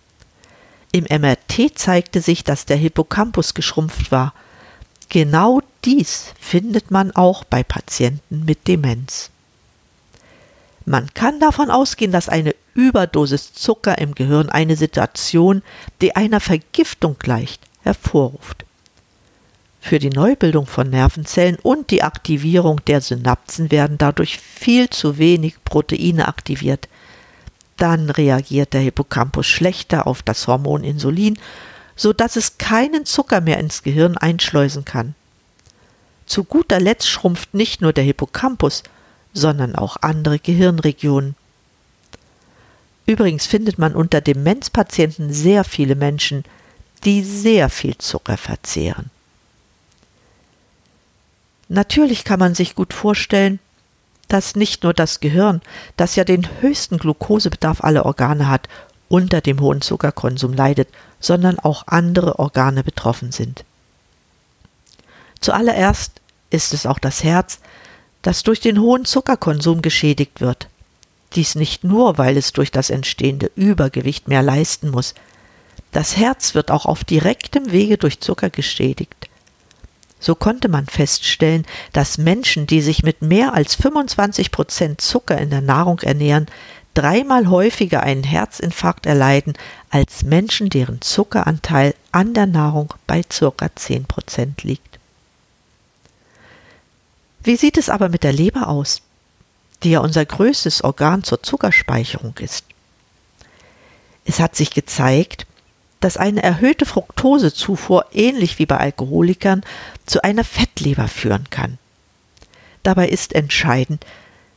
Im 0.92 1.06
MRT 1.06 1.78
zeigte 1.78 2.20
sich, 2.20 2.44
dass 2.44 2.66
der 2.66 2.78
Hippocampus 2.78 3.54
geschrumpft 3.54 4.12
war. 4.12 4.34
Genau 5.10 5.62
dies 5.86 6.34
findet 6.40 6.92
man 6.92 7.12
auch 7.12 7.44
bei 7.44 7.63
Patienten 7.63 8.46
mit 8.46 8.68
Demenz. 8.68 9.30
Man 10.86 11.13
kann 11.13 11.40
davon 11.42 11.70
ausgehen, 11.70 12.13
dass 12.13 12.30
eine 12.30 12.56
Überdosis 12.74 13.54
Zucker 13.54 13.98
im 13.98 14.16
Gehirn 14.16 14.50
eine 14.50 14.78
Situation, 14.78 15.62
die 16.02 16.16
einer 16.16 16.40
Vergiftung 16.40 17.18
gleicht, 17.20 17.62
hervorruft. 17.82 18.63
Für 19.82 20.00
die 20.00 20.10
Neubildung 20.10 20.66
von 20.66 20.90
Nervenzellen 20.90 21.58
und 21.62 21.92
die 21.92 22.04
Aktivierung 22.04 22.84
der 22.86 23.02
Synapsen 23.02 23.70
werden 23.70 23.98
dadurch 23.98 24.38
viel 24.38 24.90
zu 24.90 25.18
wenig 25.18 25.63
Proteine 25.66 26.28
aktiviert. 26.30 26.88
Dann 27.76 28.10
reagiert 28.10 28.74
der 28.74 28.82
Hippocampus 28.82 29.46
schlechter 29.46 30.08
auf 30.08 30.24
das 30.24 30.48
Hormon 30.48 30.84
Insulin, 30.84 31.38
so 31.98 32.13
dass 32.13 32.36
es 32.36 32.58
keinen 32.58 33.06
Zucker 33.06 33.42
mehr 33.42 33.60
ins 33.60 33.84
Gehirn 33.84 34.18
einschleusen 34.18 34.86
kann. 34.86 35.16
Zu 36.28 36.44
guter 36.44 36.80
Letzt 36.80 37.08
schrumpft 37.08 37.54
nicht 37.54 37.82
nur 37.82 37.94
der 37.94 38.04
Hippocampus, 38.04 38.84
sondern 39.34 39.76
auch 39.76 39.98
andere 40.02 40.40
Gehirnregionen. 40.40 41.36
Übrigens 43.06 43.46
findet 43.46 43.80
man 43.80 43.96
unter 43.96 44.20
Demenzpatienten 44.20 45.32
sehr 45.32 45.63
viele 45.63 45.96
Menschen, 45.96 46.44
die 47.06 47.24
sehr 47.24 47.70
viel 47.70 47.98
Zucker 47.98 48.36
verzehren. 48.36 49.10
Natürlich 51.70 52.26
kann 52.26 52.40
man 52.40 52.56
sich 52.56 52.76
gut 52.76 52.94
vorstellen, 52.94 53.60
dass 54.28 54.56
nicht 54.56 54.84
nur 54.84 54.94
das 54.94 55.22
Gehirn, 55.22 55.62
das 55.96 56.18
ja 56.18 56.26
den 56.26 56.48
höchsten 56.60 56.98
Glukosebedarf 56.98 57.82
aller 57.82 58.06
Organe 58.06 58.50
hat, 58.50 58.68
unter 59.08 59.40
dem 59.40 59.62
hohen 59.62 59.82
Zuckerkonsum 59.82 60.54
leidet, 60.54 60.90
sondern 61.22 61.60
auch 61.60 61.88
andere 61.88 62.40
Organe 62.40 62.84
betroffen 62.84 63.32
sind. 63.32 63.63
Zuallererst 65.41 66.21
ist 66.50 66.73
es 66.73 66.86
auch 66.86 67.00
das 67.00 67.23
Herz, 67.23 67.60
das 68.21 68.43
durch 68.43 68.60
den 68.60 68.80
hohen 68.80 69.06
Zuckerkonsum 69.06 69.82
geschädigt 69.82 70.41
wird. 70.41 70.67
Dies 71.36 71.56
nicht 71.56 71.84
nur, 71.84 72.17
weil 72.17 72.38
es 72.38 72.54
durch 72.54 72.71
das 72.71 72.89
entstehende 72.89 73.52
Übergewicht 73.56 74.28
mehr 74.28 74.41
leisten 74.41 74.89
muss. 74.89 75.13
Das 75.91 76.17
Herz 76.17 76.56
wird 76.56 76.71
auch 76.71 76.86
auf 76.86 77.04
direktem 77.04 77.71
Wege 77.71 77.97
durch 77.97 78.19
Zucker 78.19 78.50
geschädigt. 78.50 79.30
So 80.19 80.36
konnte 80.36 80.67
man 80.67 80.88
feststellen, 80.88 81.65
dass 81.93 82.17
Menschen, 82.17 82.65
die 82.65 82.82
sich 82.82 83.04
mit 83.04 83.21
mehr 83.21 83.54
als 83.54 83.76
25 83.76 84.52
Prozent 84.52 85.02
Zucker 85.02 85.38
in 85.38 85.50
der 85.52 85.62
Nahrung 85.62 86.00
ernähren, 86.00 86.47
dreimal 86.93 87.47
häufiger 87.47 88.02
einen 88.02 88.23
Herzinfarkt 88.23 89.06
erleiden 89.06 89.54
als 89.91 90.23
Menschen, 90.23 90.69
deren 90.69 91.02
Zuckeranteil 91.02 91.93
an 92.12 92.34
der 92.34 92.47
Nahrung 92.47 92.93
bei 93.06 93.21
ca. 93.21 93.69
10 93.76 94.06
Prozent 94.06 94.63
liegt. 94.63 94.97
Wie 97.48 97.56
sieht 97.56 97.78
es 97.78 97.90
aber 97.90 98.10
mit 98.10 98.26
der 98.26 98.34
Leber 98.34 98.68
aus, 98.68 99.02
die 99.82 99.92
ja 99.92 100.02
unser 100.02 100.26
größtes 100.26 100.84
Organ 100.84 101.24
zur 101.24 101.42
Zuckerspeicherung 101.42 102.38
ist? 102.40 102.66
Es 104.26 104.42
hat 104.42 104.58
sich 104.58 104.72
gezeigt, 104.72 105.48
dass 106.02 106.18
eine 106.18 106.44
erhöhte 106.44 106.86
Fructosezufuhr 106.86 108.08
ähnlich 108.12 108.60
wie 108.60 108.66
bei 108.66 108.76
Alkoholikern 108.76 109.64
zu 110.06 110.22
einer 110.26 110.44
Fettleber 110.44 111.08
führen 111.08 111.50
kann. 111.50 111.78
Dabei 112.84 113.08
ist 113.08 113.32
entscheidend, 113.32 114.06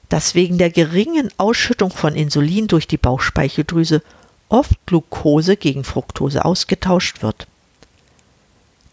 dass 0.08 0.34
wegen 0.34 0.58
der 0.58 0.70
geringen 0.70 1.30
Ausschüttung 1.36 1.92
von 1.92 2.16
Insulin 2.16 2.66
durch 2.66 2.88
die 2.88 2.98
Bauchspeicheldrüse 2.98 4.02
oft 4.48 4.84
Glucose 4.86 5.56
gegen 5.56 5.84
Fructose 5.84 6.44
ausgetauscht 6.44 7.22
wird. 7.22 7.46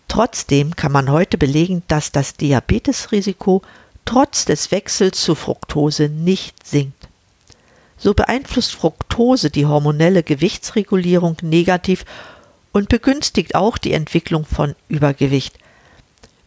Trotzdem 0.07 0.75
kann 0.75 0.91
man 0.91 1.09
heute 1.09 1.39
belegen, 1.39 1.81
dass 1.87 2.11
das 2.11 2.35
Diabetesrisiko 2.35 3.63
trotz 4.07 4.45
des 4.45 4.71
Wechsels 4.71 5.21
zu 5.21 5.35
Fructose 5.35 6.09
nicht 6.09 6.65
sinkt. 6.65 7.09
So 7.97 8.13
beeinflusst 8.13 8.73
Fructose 8.73 9.51
die 9.51 9.65
hormonelle 9.65 10.23
Gewichtsregulierung 10.23 11.37
negativ 11.41 12.05
und 12.71 12.89
begünstigt 12.89 13.53
auch 13.53 13.77
die 13.77 13.93
Entwicklung 13.93 14.45
von 14.45 14.75
Übergewicht. 14.87 15.59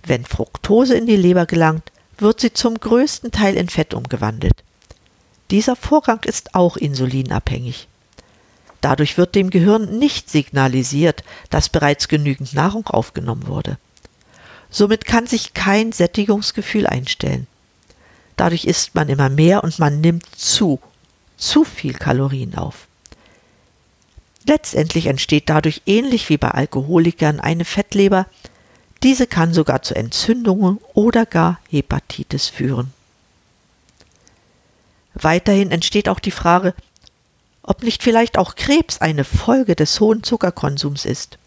Wenn 0.04 0.24
Fructose 0.24 0.94
in 0.94 1.06
die 1.06 1.16
Leber 1.16 1.44
gelangt, 1.44 1.92
wird 2.16 2.40
sie 2.40 2.52
zum 2.52 2.80
größten 2.80 3.30
Teil 3.30 3.56
in 3.56 3.68
Fett 3.68 3.92
umgewandelt. 3.92 4.64
Dieser 5.50 5.76
Vorgang 5.76 6.20
ist 6.24 6.54
auch 6.54 6.76
insulinabhängig. 6.76 7.88
Dadurch 8.80 9.18
wird 9.18 9.34
dem 9.34 9.50
Gehirn 9.50 9.98
nicht 9.98 10.30
signalisiert, 10.30 11.24
dass 11.50 11.68
bereits 11.68 12.08
genügend 12.08 12.54
Nahrung 12.54 12.86
aufgenommen 12.86 13.46
wurde. 13.46 13.76
Somit 14.70 15.04
kann 15.04 15.26
sich 15.26 15.52
kein 15.52 15.92
Sättigungsgefühl 15.92 16.86
einstellen. 16.86 17.46
Dadurch 18.36 18.64
isst 18.64 18.94
man 18.94 19.08
immer 19.08 19.28
mehr 19.28 19.64
und 19.64 19.78
man 19.78 20.00
nimmt 20.00 20.26
zu, 20.34 20.80
zu 21.36 21.64
viel 21.64 21.94
Kalorien 21.94 22.54
auf. 22.54 22.86
Letztendlich 24.46 25.06
entsteht 25.06 25.50
dadurch 25.50 25.82
ähnlich 25.86 26.28
wie 26.28 26.38
bei 26.38 26.50
Alkoholikern 26.50 27.40
eine 27.40 27.64
Fettleber. 27.64 28.26
Diese 29.02 29.26
kann 29.26 29.52
sogar 29.52 29.82
zu 29.82 29.94
Entzündungen 29.94 30.78
oder 30.94 31.26
gar 31.26 31.60
Hepatitis 31.68 32.48
führen. 32.48 32.92
Weiterhin 35.14 35.70
entsteht 35.70 36.08
auch 36.08 36.20
die 36.20 36.30
Frage, 36.30 36.74
ob 37.62 37.82
nicht 37.82 38.02
vielleicht 38.02 38.38
auch 38.38 38.54
Krebs 38.54 39.00
eine 39.00 39.24
Folge 39.24 39.76
des 39.76 40.00
hohen 40.00 40.22
Zuckerkonsums 40.22 41.04
ist. 41.04 41.38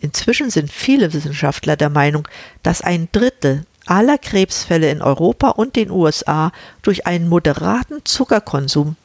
Inzwischen 0.00 0.50
sind 0.50 0.70
viele 0.70 1.12
Wissenschaftler 1.12 1.76
der 1.76 1.90
Meinung, 1.90 2.28
dass 2.62 2.82
ein 2.82 3.08
Drittel 3.12 3.64
aller 3.86 4.18
Krebsfälle 4.18 4.90
in 4.90 5.02
Europa 5.02 5.50
und 5.50 5.76
den 5.76 5.90
USA 5.90 6.52
durch 6.82 7.06
einen 7.06 7.28
moderaten 7.28 8.04
Zuckerkonsum 8.04 8.96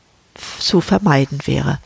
zu 0.60 0.82
vermeiden 0.82 1.40
wäre. 1.46 1.80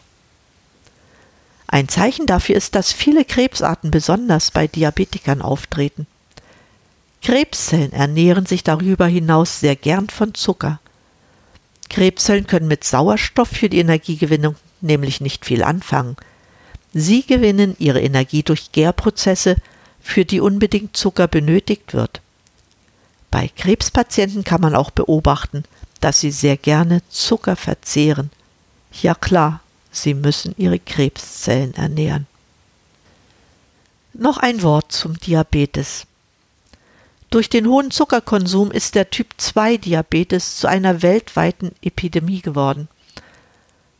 Ein 1.68 1.88
Zeichen 1.88 2.28
dafür 2.28 2.56
ist, 2.56 2.76
dass 2.76 2.92
viele 2.94 3.26
Krebsarten 3.26 3.90
besonders 3.90 4.52
bei 4.52 4.68
Diabetikern 4.68 5.42
auftreten. 5.42 6.06
Krebszellen 7.24 7.94
ernähren 7.94 8.46
sich 8.46 8.64
darüber 8.64 9.08
hinaus 9.08 9.60
sehr 9.60 9.76
gern 9.76 10.10
von 10.10 10.36
Zucker. 10.36 10.80
Krebszellen 11.90 12.48
können 12.48 12.68
mit 12.68 12.84
Sauerstoff 12.84 13.50
für 13.50 13.70
die 13.70 13.80
Energiegewinnung 13.80 14.56
nämlich 14.82 15.22
nicht 15.22 15.46
viel 15.46 15.64
anfangen. 15.64 16.16
Sie 16.94 17.26
gewinnen 17.26 17.76
ihre 17.80 18.02
Energie 18.02 18.44
durch 18.44 18.72
Gärprozesse, 18.72 19.58
für 20.02 20.26
die 20.26 20.42
unbedingt 20.42 20.96
Zucker 20.96 21.28
benötigt 21.28 21.94
wird. 21.94 22.22
Bei 23.32 23.48
Krebspatienten 23.48 24.44
kann 24.44 24.62
man 24.62 24.76
auch 24.76 24.92
beobachten, 24.92 25.64
dass 26.02 26.20
sie 26.20 26.32
sehr 26.32 26.58
gerne 26.58 27.02
Zucker 27.10 27.56
verzehren. 27.56 28.30
Ja 29.02 29.16
klar, 29.16 29.62
sie 29.92 30.14
müssen 30.14 30.54
ihre 30.58 30.78
Krebszellen 30.78 31.74
ernähren. 31.74 32.28
Noch 34.14 34.38
ein 34.38 34.62
Wort 34.62 34.92
zum 34.92 35.18
Diabetes. 35.18 36.06
Durch 37.32 37.50
den 37.50 37.66
hohen 37.66 37.90
Zuckerkonsum 37.90 38.70
ist 38.70 38.94
der 38.94 39.10
Typ 39.10 39.30
2 39.38 39.78
Diabetes 39.78 40.58
zu 40.58 40.68
einer 40.68 41.02
weltweiten 41.02 41.72
Epidemie 41.82 42.42
geworden. 42.42 42.88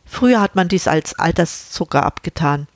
Früher 0.06 0.40
hat 0.40 0.54
man 0.54 0.68
dies 0.68 0.86
als 0.86 1.14
Alterszucker 1.18 2.04
abgetan. 2.04 2.68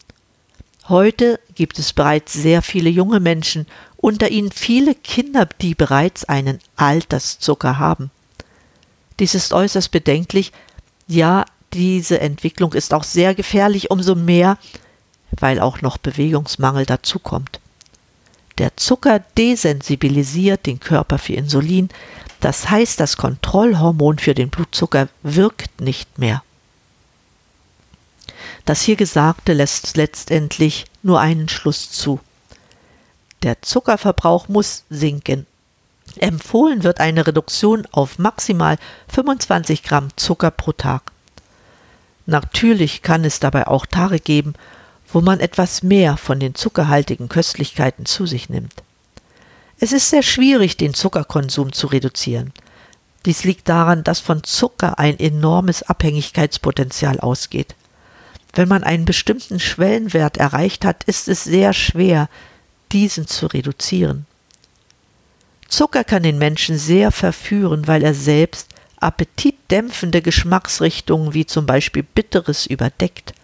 Heute 0.89 1.39
gibt 1.55 1.79
es 1.79 1.93
bereits 1.93 2.33
sehr 2.33 2.63
viele 2.63 2.89
junge 2.89 3.21
Menschen, 3.21 3.67
unter 3.99 4.31
ihnen 4.31 4.53
viele 4.53 4.95
Kinder, 4.95 5.47
die 5.61 5.75
bereits 5.75 6.25
einen 6.25 6.61
Alterszucker 6.77 7.79
haben. 7.79 8.11
Dies 9.21 9.35
ist 9.35 9.53
äußerst 9.53 9.91
bedenklich. 9.91 10.53
Ja, 11.07 11.45
diese 11.75 12.21
Entwicklung 12.21 12.73
ist 12.73 12.95
auch 12.95 13.05
sehr 13.05 13.35
gefährlich, 13.35 13.91
umso 13.91 14.15
mehr, 14.15 14.57
weil 15.39 15.61
auch 15.61 15.83
noch 15.83 15.99
Bewegungsmangel 15.99 16.87
dazukommt. 16.87 17.61
Der 18.57 18.77
Zucker 18.77 19.21
desensibilisiert 19.37 20.65
den 20.65 20.81
Körper 20.81 21.19
für 21.19 21.35
Insulin, 21.35 21.91
das 22.41 22.71
heißt, 22.71 22.99
das 23.01 23.17
Kontrollhormon 23.17 24.19
für 24.19 24.35
den 24.35 24.49
Blutzucker 24.49 25.09
wirkt 25.23 25.81
nicht 25.81 26.19
mehr. 26.19 26.43
Das 28.69 28.83
hier 28.83 28.97
Gesagte 28.97 29.55
lässt 29.55 29.97
letztendlich 29.97 30.85
nur 31.03 31.21
einen 31.21 31.49
Schluss 31.49 31.91
zu. 31.91 32.21
Der 33.43 33.63
Zuckerverbrauch 33.63 34.49
muss 34.49 34.85
sinken. 34.91 35.47
Empfohlen 36.19 36.83
wird 36.83 37.01
eine 37.01 37.27
Reduktion 37.27 37.87
auf 37.93 38.19
maximal 38.19 38.77
25 39.11 39.83
Gramm 39.83 40.09
Zucker 40.17 40.51
pro 40.51 40.73
Tag. 40.73 41.13
Natürlich 42.27 43.01
kann 43.01 43.25
es 43.25 43.41
dabei 43.41 43.69
auch 43.69 43.87
Tage 43.87 44.21
geben, 44.21 44.53
wo 45.11 45.23
man 45.23 45.41
etwas 45.41 45.83
mehr 45.83 46.19
von 46.19 46.39
den 46.39 46.55
zuckerhaltigen 46.55 47.31
Köstlichkeiten 47.31 48.05
zu 48.05 48.27
sich 48.27 48.51
nimmt. 48.51 48.83
Es 49.81 49.93
ist 49.93 50.11
sehr 50.11 50.23
schwierig, 50.23 50.77
den 50.77 50.93
Zuckerkonsum 50.93 51.73
zu 51.73 51.87
reduzieren. 51.87 52.53
Dies 53.25 53.45
liegt 53.45 53.71
daran, 53.71 54.05
dass 54.05 54.21
von 54.21 54.45
Zucker 54.45 54.99
ein 54.99 55.19
enormes 55.19 55.85
Abhängigkeitspotenzial 55.85 57.19
ausgeht. 57.19 57.75
Wenn 58.53 58.69
man 58.69 58.83
einen 58.83 59.05
bestimmten 59.05 59.61
Schwellenwert 59.61 60.37
erreicht 60.37 60.85
hat, 60.85 61.05
ist 61.05 61.29
es 61.29 61.45
sehr 61.45 61.73
schwer, 61.73 62.29
diesen 62.93 63.27
zu 63.27 63.47
reduzieren. 63.47 64.27
Zucker 65.69 66.03
kann 66.03 66.23
den 66.23 66.39
Menschen 66.39 66.79
sehr 66.79 67.13
verführen, 67.13 67.87
weil 67.87 68.03
er 68.03 68.15
selbst 68.15 68.69
appetitdämpfende 69.01 70.23
Geschmacksrichtungen 70.23 71.35
wie 71.35 71.47
zum 71.47 71.67
Beispiel 71.67 72.03
Bitteres 72.03 72.67
überdeckt. 72.67 73.35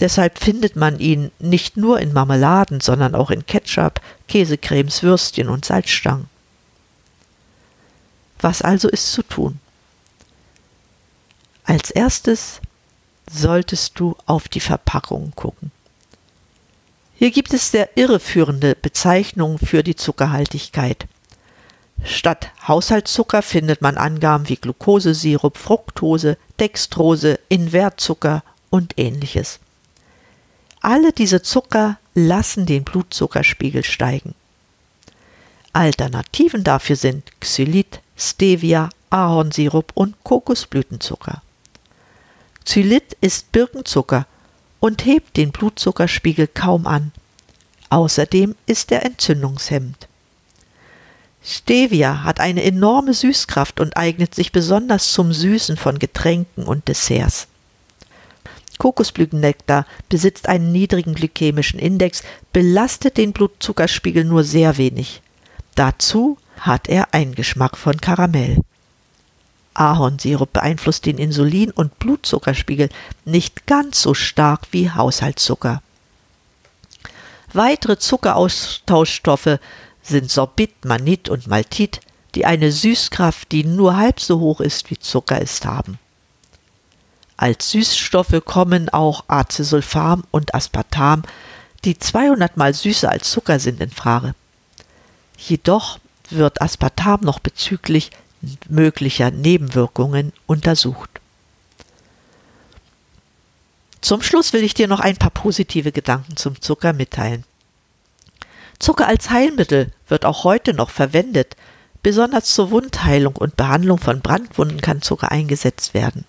Deshalb 0.00 0.38
findet 0.38 0.76
man 0.76 1.00
ihn 1.00 1.30
nicht 1.38 1.76
nur 1.76 2.00
in 2.00 2.12
Marmeladen, 2.12 2.80
sondern 2.80 3.14
auch 3.14 3.30
in 3.30 3.46
Ketchup, 3.46 4.00
Käsecremes, 4.28 5.02
Würstchen 5.02 5.48
und 5.48 5.64
Salzstangen. 5.64 6.28
Was 8.40 8.62
also 8.62 8.88
ist 8.88 9.12
zu 9.12 9.22
tun? 9.22 9.58
Als 11.64 11.90
erstes 11.90 12.60
solltest 13.30 13.98
du 13.98 14.16
auf 14.26 14.48
die 14.48 14.60
Verpackung 14.60 15.32
gucken. 15.34 15.70
Hier 17.14 17.30
gibt 17.30 17.52
es 17.52 17.70
sehr 17.70 17.96
irreführende 17.96 18.76
Bezeichnungen 18.80 19.58
für 19.58 19.82
die 19.82 19.96
Zuckerhaltigkeit. 19.96 21.06
Statt 22.04 22.50
Haushaltszucker 22.66 23.42
findet 23.42 23.82
man 23.82 23.96
Angaben 23.96 24.48
wie 24.48 24.56
Glukosesirup, 24.56 25.58
Fructose, 25.58 26.36
Dextrose, 26.60 27.40
Invertzucker 27.48 28.44
und 28.70 28.94
ähnliches. 28.98 29.58
Alle 30.80 31.12
diese 31.12 31.42
Zucker 31.42 31.98
lassen 32.14 32.66
den 32.66 32.84
Blutzuckerspiegel 32.84 33.82
steigen. 33.82 34.34
Alternativen 35.72 36.64
dafür 36.64 36.96
sind 36.96 37.32
Xylit, 37.40 38.00
Stevia, 38.16 38.90
Ahornsirup 39.10 39.90
und 39.94 40.14
Kokosblütenzucker. 40.22 41.42
Xylit 42.68 43.16
ist 43.22 43.50
Birkenzucker 43.50 44.26
und 44.78 45.06
hebt 45.06 45.38
den 45.38 45.52
Blutzuckerspiegel 45.52 46.48
kaum 46.48 46.86
an. 46.86 47.12
Außerdem 47.88 48.56
ist 48.66 48.92
er 48.92 49.06
entzündungshemmend. 49.06 50.06
Stevia 51.42 52.24
hat 52.24 52.40
eine 52.40 52.62
enorme 52.62 53.14
Süßkraft 53.14 53.80
und 53.80 53.96
eignet 53.96 54.34
sich 54.34 54.52
besonders 54.52 55.14
zum 55.14 55.32
Süßen 55.32 55.78
von 55.78 55.98
Getränken 55.98 56.64
und 56.64 56.88
Desserts. 56.88 57.48
Kokosblütennektar 58.76 59.86
besitzt 60.10 60.46
einen 60.46 60.70
niedrigen 60.70 61.14
glykämischen 61.14 61.80
Index, 61.80 62.22
belastet 62.52 63.16
den 63.16 63.32
Blutzuckerspiegel 63.32 64.26
nur 64.26 64.44
sehr 64.44 64.76
wenig. 64.76 65.22
Dazu 65.74 66.36
hat 66.60 66.86
er 66.86 67.14
einen 67.14 67.34
Geschmack 67.34 67.78
von 67.78 67.96
Karamell. 67.96 68.58
Ahornsirup 69.78 70.52
beeinflusst 70.52 71.06
den 71.06 71.18
Insulin- 71.18 71.70
und 71.70 71.98
Blutzuckerspiegel 71.98 72.88
nicht 73.24 73.66
ganz 73.66 74.02
so 74.02 74.14
stark 74.14 74.68
wie 74.72 74.90
Haushaltszucker. 74.90 75.82
Weitere 77.52 77.98
Zuckeraustauschstoffe 77.98 79.58
sind 80.02 80.30
Sorbit, 80.30 80.84
Manit 80.84 81.28
und 81.28 81.46
Maltit, 81.46 82.00
die 82.34 82.44
eine 82.44 82.72
Süßkraft, 82.72 83.50
die 83.52 83.64
nur 83.64 83.96
halb 83.96 84.20
so 84.20 84.40
hoch 84.40 84.60
ist 84.60 84.90
wie 84.90 84.98
Zucker 84.98 85.40
ist, 85.40 85.64
haben. 85.64 85.98
Als 87.36 87.70
Süßstoffe 87.70 88.42
kommen 88.44 88.88
auch 88.88 89.24
Acesulfam 89.28 90.24
und 90.30 90.54
Aspartam, 90.54 91.22
die 91.84 91.96
200 91.98 92.56
mal 92.56 92.74
süßer 92.74 93.10
als 93.10 93.30
Zucker 93.30 93.60
sind, 93.60 93.80
in 93.80 93.90
Frage. 93.90 94.34
Jedoch 95.36 96.00
wird 96.30 96.60
Aspartam 96.60 97.20
noch 97.20 97.38
bezüglich 97.38 98.10
möglicher 98.68 99.30
Nebenwirkungen 99.30 100.32
untersucht. 100.46 101.10
Zum 104.00 104.22
Schluss 104.22 104.52
will 104.52 104.62
ich 104.62 104.74
dir 104.74 104.88
noch 104.88 105.00
ein 105.00 105.16
paar 105.16 105.30
positive 105.30 105.92
Gedanken 105.92 106.36
zum 106.36 106.60
Zucker 106.60 106.92
mitteilen. 106.92 107.44
Zucker 108.78 109.08
als 109.08 109.30
Heilmittel 109.30 109.92
wird 110.06 110.24
auch 110.24 110.44
heute 110.44 110.72
noch 110.72 110.90
verwendet. 110.90 111.56
Besonders 112.02 112.54
zur 112.54 112.70
Wundheilung 112.70 113.34
und 113.34 113.56
Behandlung 113.56 113.98
von 113.98 114.20
Brandwunden 114.20 114.80
kann 114.80 115.02
Zucker 115.02 115.32
eingesetzt 115.32 115.94
werden. 115.94 116.24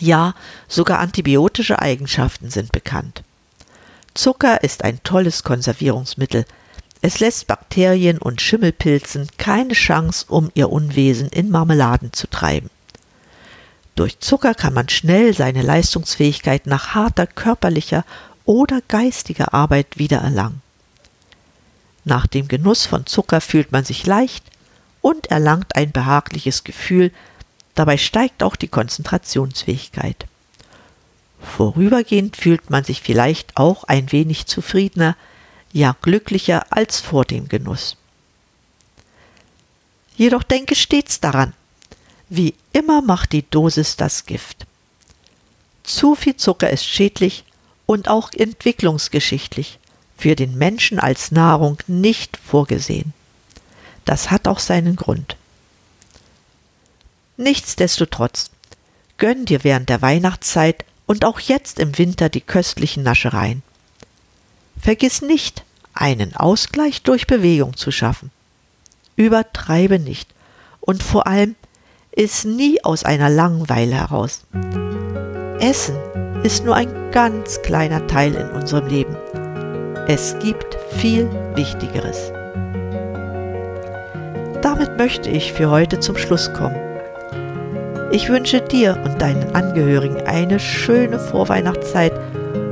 Ja, 0.00 0.34
sogar 0.66 0.98
antibiotische 0.98 1.78
Eigenschaften 1.78 2.50
sind 2.50 2.72
bekannt. 2.72 3.22
Zucker 4.14 4.64
ist 4.64 4.82
ein 4.82 5.00
tolles 5.04 5.44
Konservierungsmittel, 5.44 6.44
es 7.00 7.20
lässt 7.20 7.46
Bakterien 7.46 8.18
und 8.18 8.40
Schimmelpilzen 8.40 9.28
keine 9.38 9.74
Chance, 9.74 10.26
um 10.28 10.50
ihr 10.54 10.70
Unwesen 10.70 11.28
in 11.28 11.50
Marmeladen 11.50 12.12
zu 12.12 12.28
treiben. 12.28 12.70
Durch 13.94 14.20
Zucker 14.20 14.54
kann 14.54 14.74
man 14.74 14.88
schnell 14.88 15.34
seine 15.34 15.62
Leistungsfähigkeit 15.62 16.66
nach 16.66 16.94
harter 16.94 17.26
körperlicher 17.26 18.04
oder 18.44 18.80
geistiger 18.88 19.54
Arbeit 19.54 19.98
wiedererlangen. 19.98 20.62
Nach 22.04 22.26
dem 22.26 22.48
Genuss 22.48 22.86
von 22.86 23.06
Zucker 23.06 23.40
fühlt 23.40 23.72
man 23.72 23.84
sich 23.84 24.06
leicht 24.06 24.44
und 25.00 25.26
erlangt 25.30 25.76
ein 25.76 25.92
behagliches 25.92 26.64
Gefühl, 26.64 27.12
dabei 27.74 27.96
steigt 27.96 28.42
auch 28.42 28.56
die 28.56 28.68
Konzentrationsfähigkeit. 28.68 30.26
Vorübergehend 31.40 32.36
fühlt 32.36 32.70
man 32.70 32.84
sich 32.84 33.02
vielleicht 33.02 33.56
auch 33.56 33.84
ein 33.84 34.10
wenig 34.10 34.46
zufriedener, 34.46 35.16
ja 35.78 35.96
glücklicher 36.02 36.66
als 36.70 37.00
vor 37.00 37.24
dem 37.24 37.48
Genuss. 37.48 37.96
Jedoch 40.16 40.42
denke 40.42 40.74
stets 40.74 41.20
daran, 41.20 41.54
wie 42.28 42.54
immer 42.72 43.00
macht 43.00 43.32
die 43.32 43.48
Dosis 43.48 43.96
das 43.96 44.26
Gift. 44.26 44.66
Zu 45.84 46.14
viel 46.14 46.36
Zucker 46.36 46.68
ist 46.68 46.84
schädlich 46.84 47.44
und 47.86 48.08
auch 48.08 48.32
entwicklungsgeschichtlich 48.32 49.78
für 50.18 50.34
den 50.34 50.58
Menschen 50.58 50.98
als 50.98 51.30
Nahrung 51.30 51.78
nicht 51.86 52.36
vorgesehen. 52.36 53.14
Das 54.04 54.30
hat 54.30 54.48
auch 54.48 54.58
seinen 54.58 54.96
Grund. 54.96 55.36
Nichtsdestotrotz, 57.36 58.50
gönn 59.16 59.44
dir 59.44 59.62
während 59.62 59.88
der 59.88 60.02
Weihnachtszeit 60.02 60.84
und 61.06 61.24
auch 61.24 61.38
jetzt 61.38 61.78
im 61.78 61.96
Winter 61.96 62.28
die 62.28 62.40
köstlichen 62.40 63.04
Naschereien. 63.04 63.62
Vergiss 64.80 65.22
nicht, 65.22 65.62
einen 66.00 66.34
Ausgleich 66.34 67.02
durch 67.02 67.26
Bewegung 67.26 67.76
zu 67.76 67.90
schaffen. 67.90 68.30
Übertreibe 69.16 69.98
nicht 69.98 70.28
und 70.80 71.02
vor 71.02 71.26
allem 71.26 71.54
iss 72.12 72.44
nie 72.44 72.82
aus 72.84 73.04
einer 73.04 73.28
Langeweile 73.28 73.96
heraus. 73.96 74.44
Essen 75.60 75.96
ist 76.42 76.64
nur 76.64 76.74
ein 76.74 77.10
ganz 77.10 77.60
kleiner 77.62 78.06
Teil 78.06 78.34
in 78.34 78.50
unserem 78.50 78.86
Leben. 78.88 79.16
Es 80.06 80.36
gibt 80.38 80.78
viel 80.98 81.28
Wichtigeres. 81.54 82.32
Damit 84.62 84.78
damit 84.78 84.96
möchte 84.96 85.28
ich 85.28 85.52
für 85.52 85.70
heute 85.70 85.98
zum 85.98 86.16
Schluss 86.16 86.52
kommen. 86.52 86.76
Ich 88.12 88.28
wünsche 88.28 88.60
dir 88.60 88.96
und 89.04 89.20
deinen 89.20 89.52
Angehörigen 89.52 90.16
eine 90.26 90.60
schöne 90.60 91.18
Vorweihnachtszeit 91.18 92.12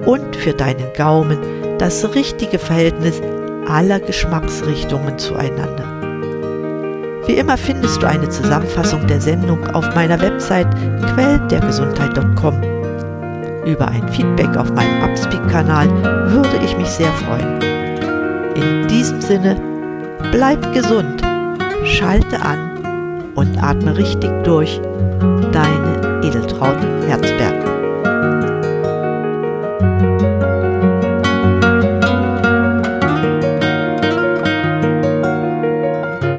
und 0.07 0.37
für 0.37 0.53
deinen 0.53 0.93
Gaumen 0.97 1.39
das 1.79 2.15
richtige 2.15 2.59
Verhältnis 2.59 3.21
aller 3.69 4.01
Geschmacksrichtungen 4.01 5.19
zueinander. 5.19 5.85
Wie 7.27 7.35
immer 7.35 7.57
findest 7.57 8.03
du 8.03 8.07
eine 8.07 8.29
Zusammenfassung 8.29 9.07
der 9.07 9.21
Sendung 9.21 9.67
auf 9.75 9.93
meiner 9.95 10.21
Website 10.21 10.69
quellendergesundheit.com. 11.15 12.55
Über 13.65 13.89
ein 13.89 14.09
Feedback 14.11 14.57
auf 14.57 14.73
meinem 14.73 15.03
Upspeak-Kanal 15.03 15.89
würde 16.31 16.61
ich 16.65 16.77
mich 16.77 16.89
sehr 16.89 17.11
freuen. 17.13 17.61
In 18.55 18.87
diesem 18.87 19.21
Sinne, 19.21 19.61
bleib 20.31 20.73
gesund, 20.73 21.21
schalte 21.85 22.41
an 22.41 23.33
und 23.35 23.61
atme 23.61 23.97
richtig 23.97 24.31
durch 24.45 24.81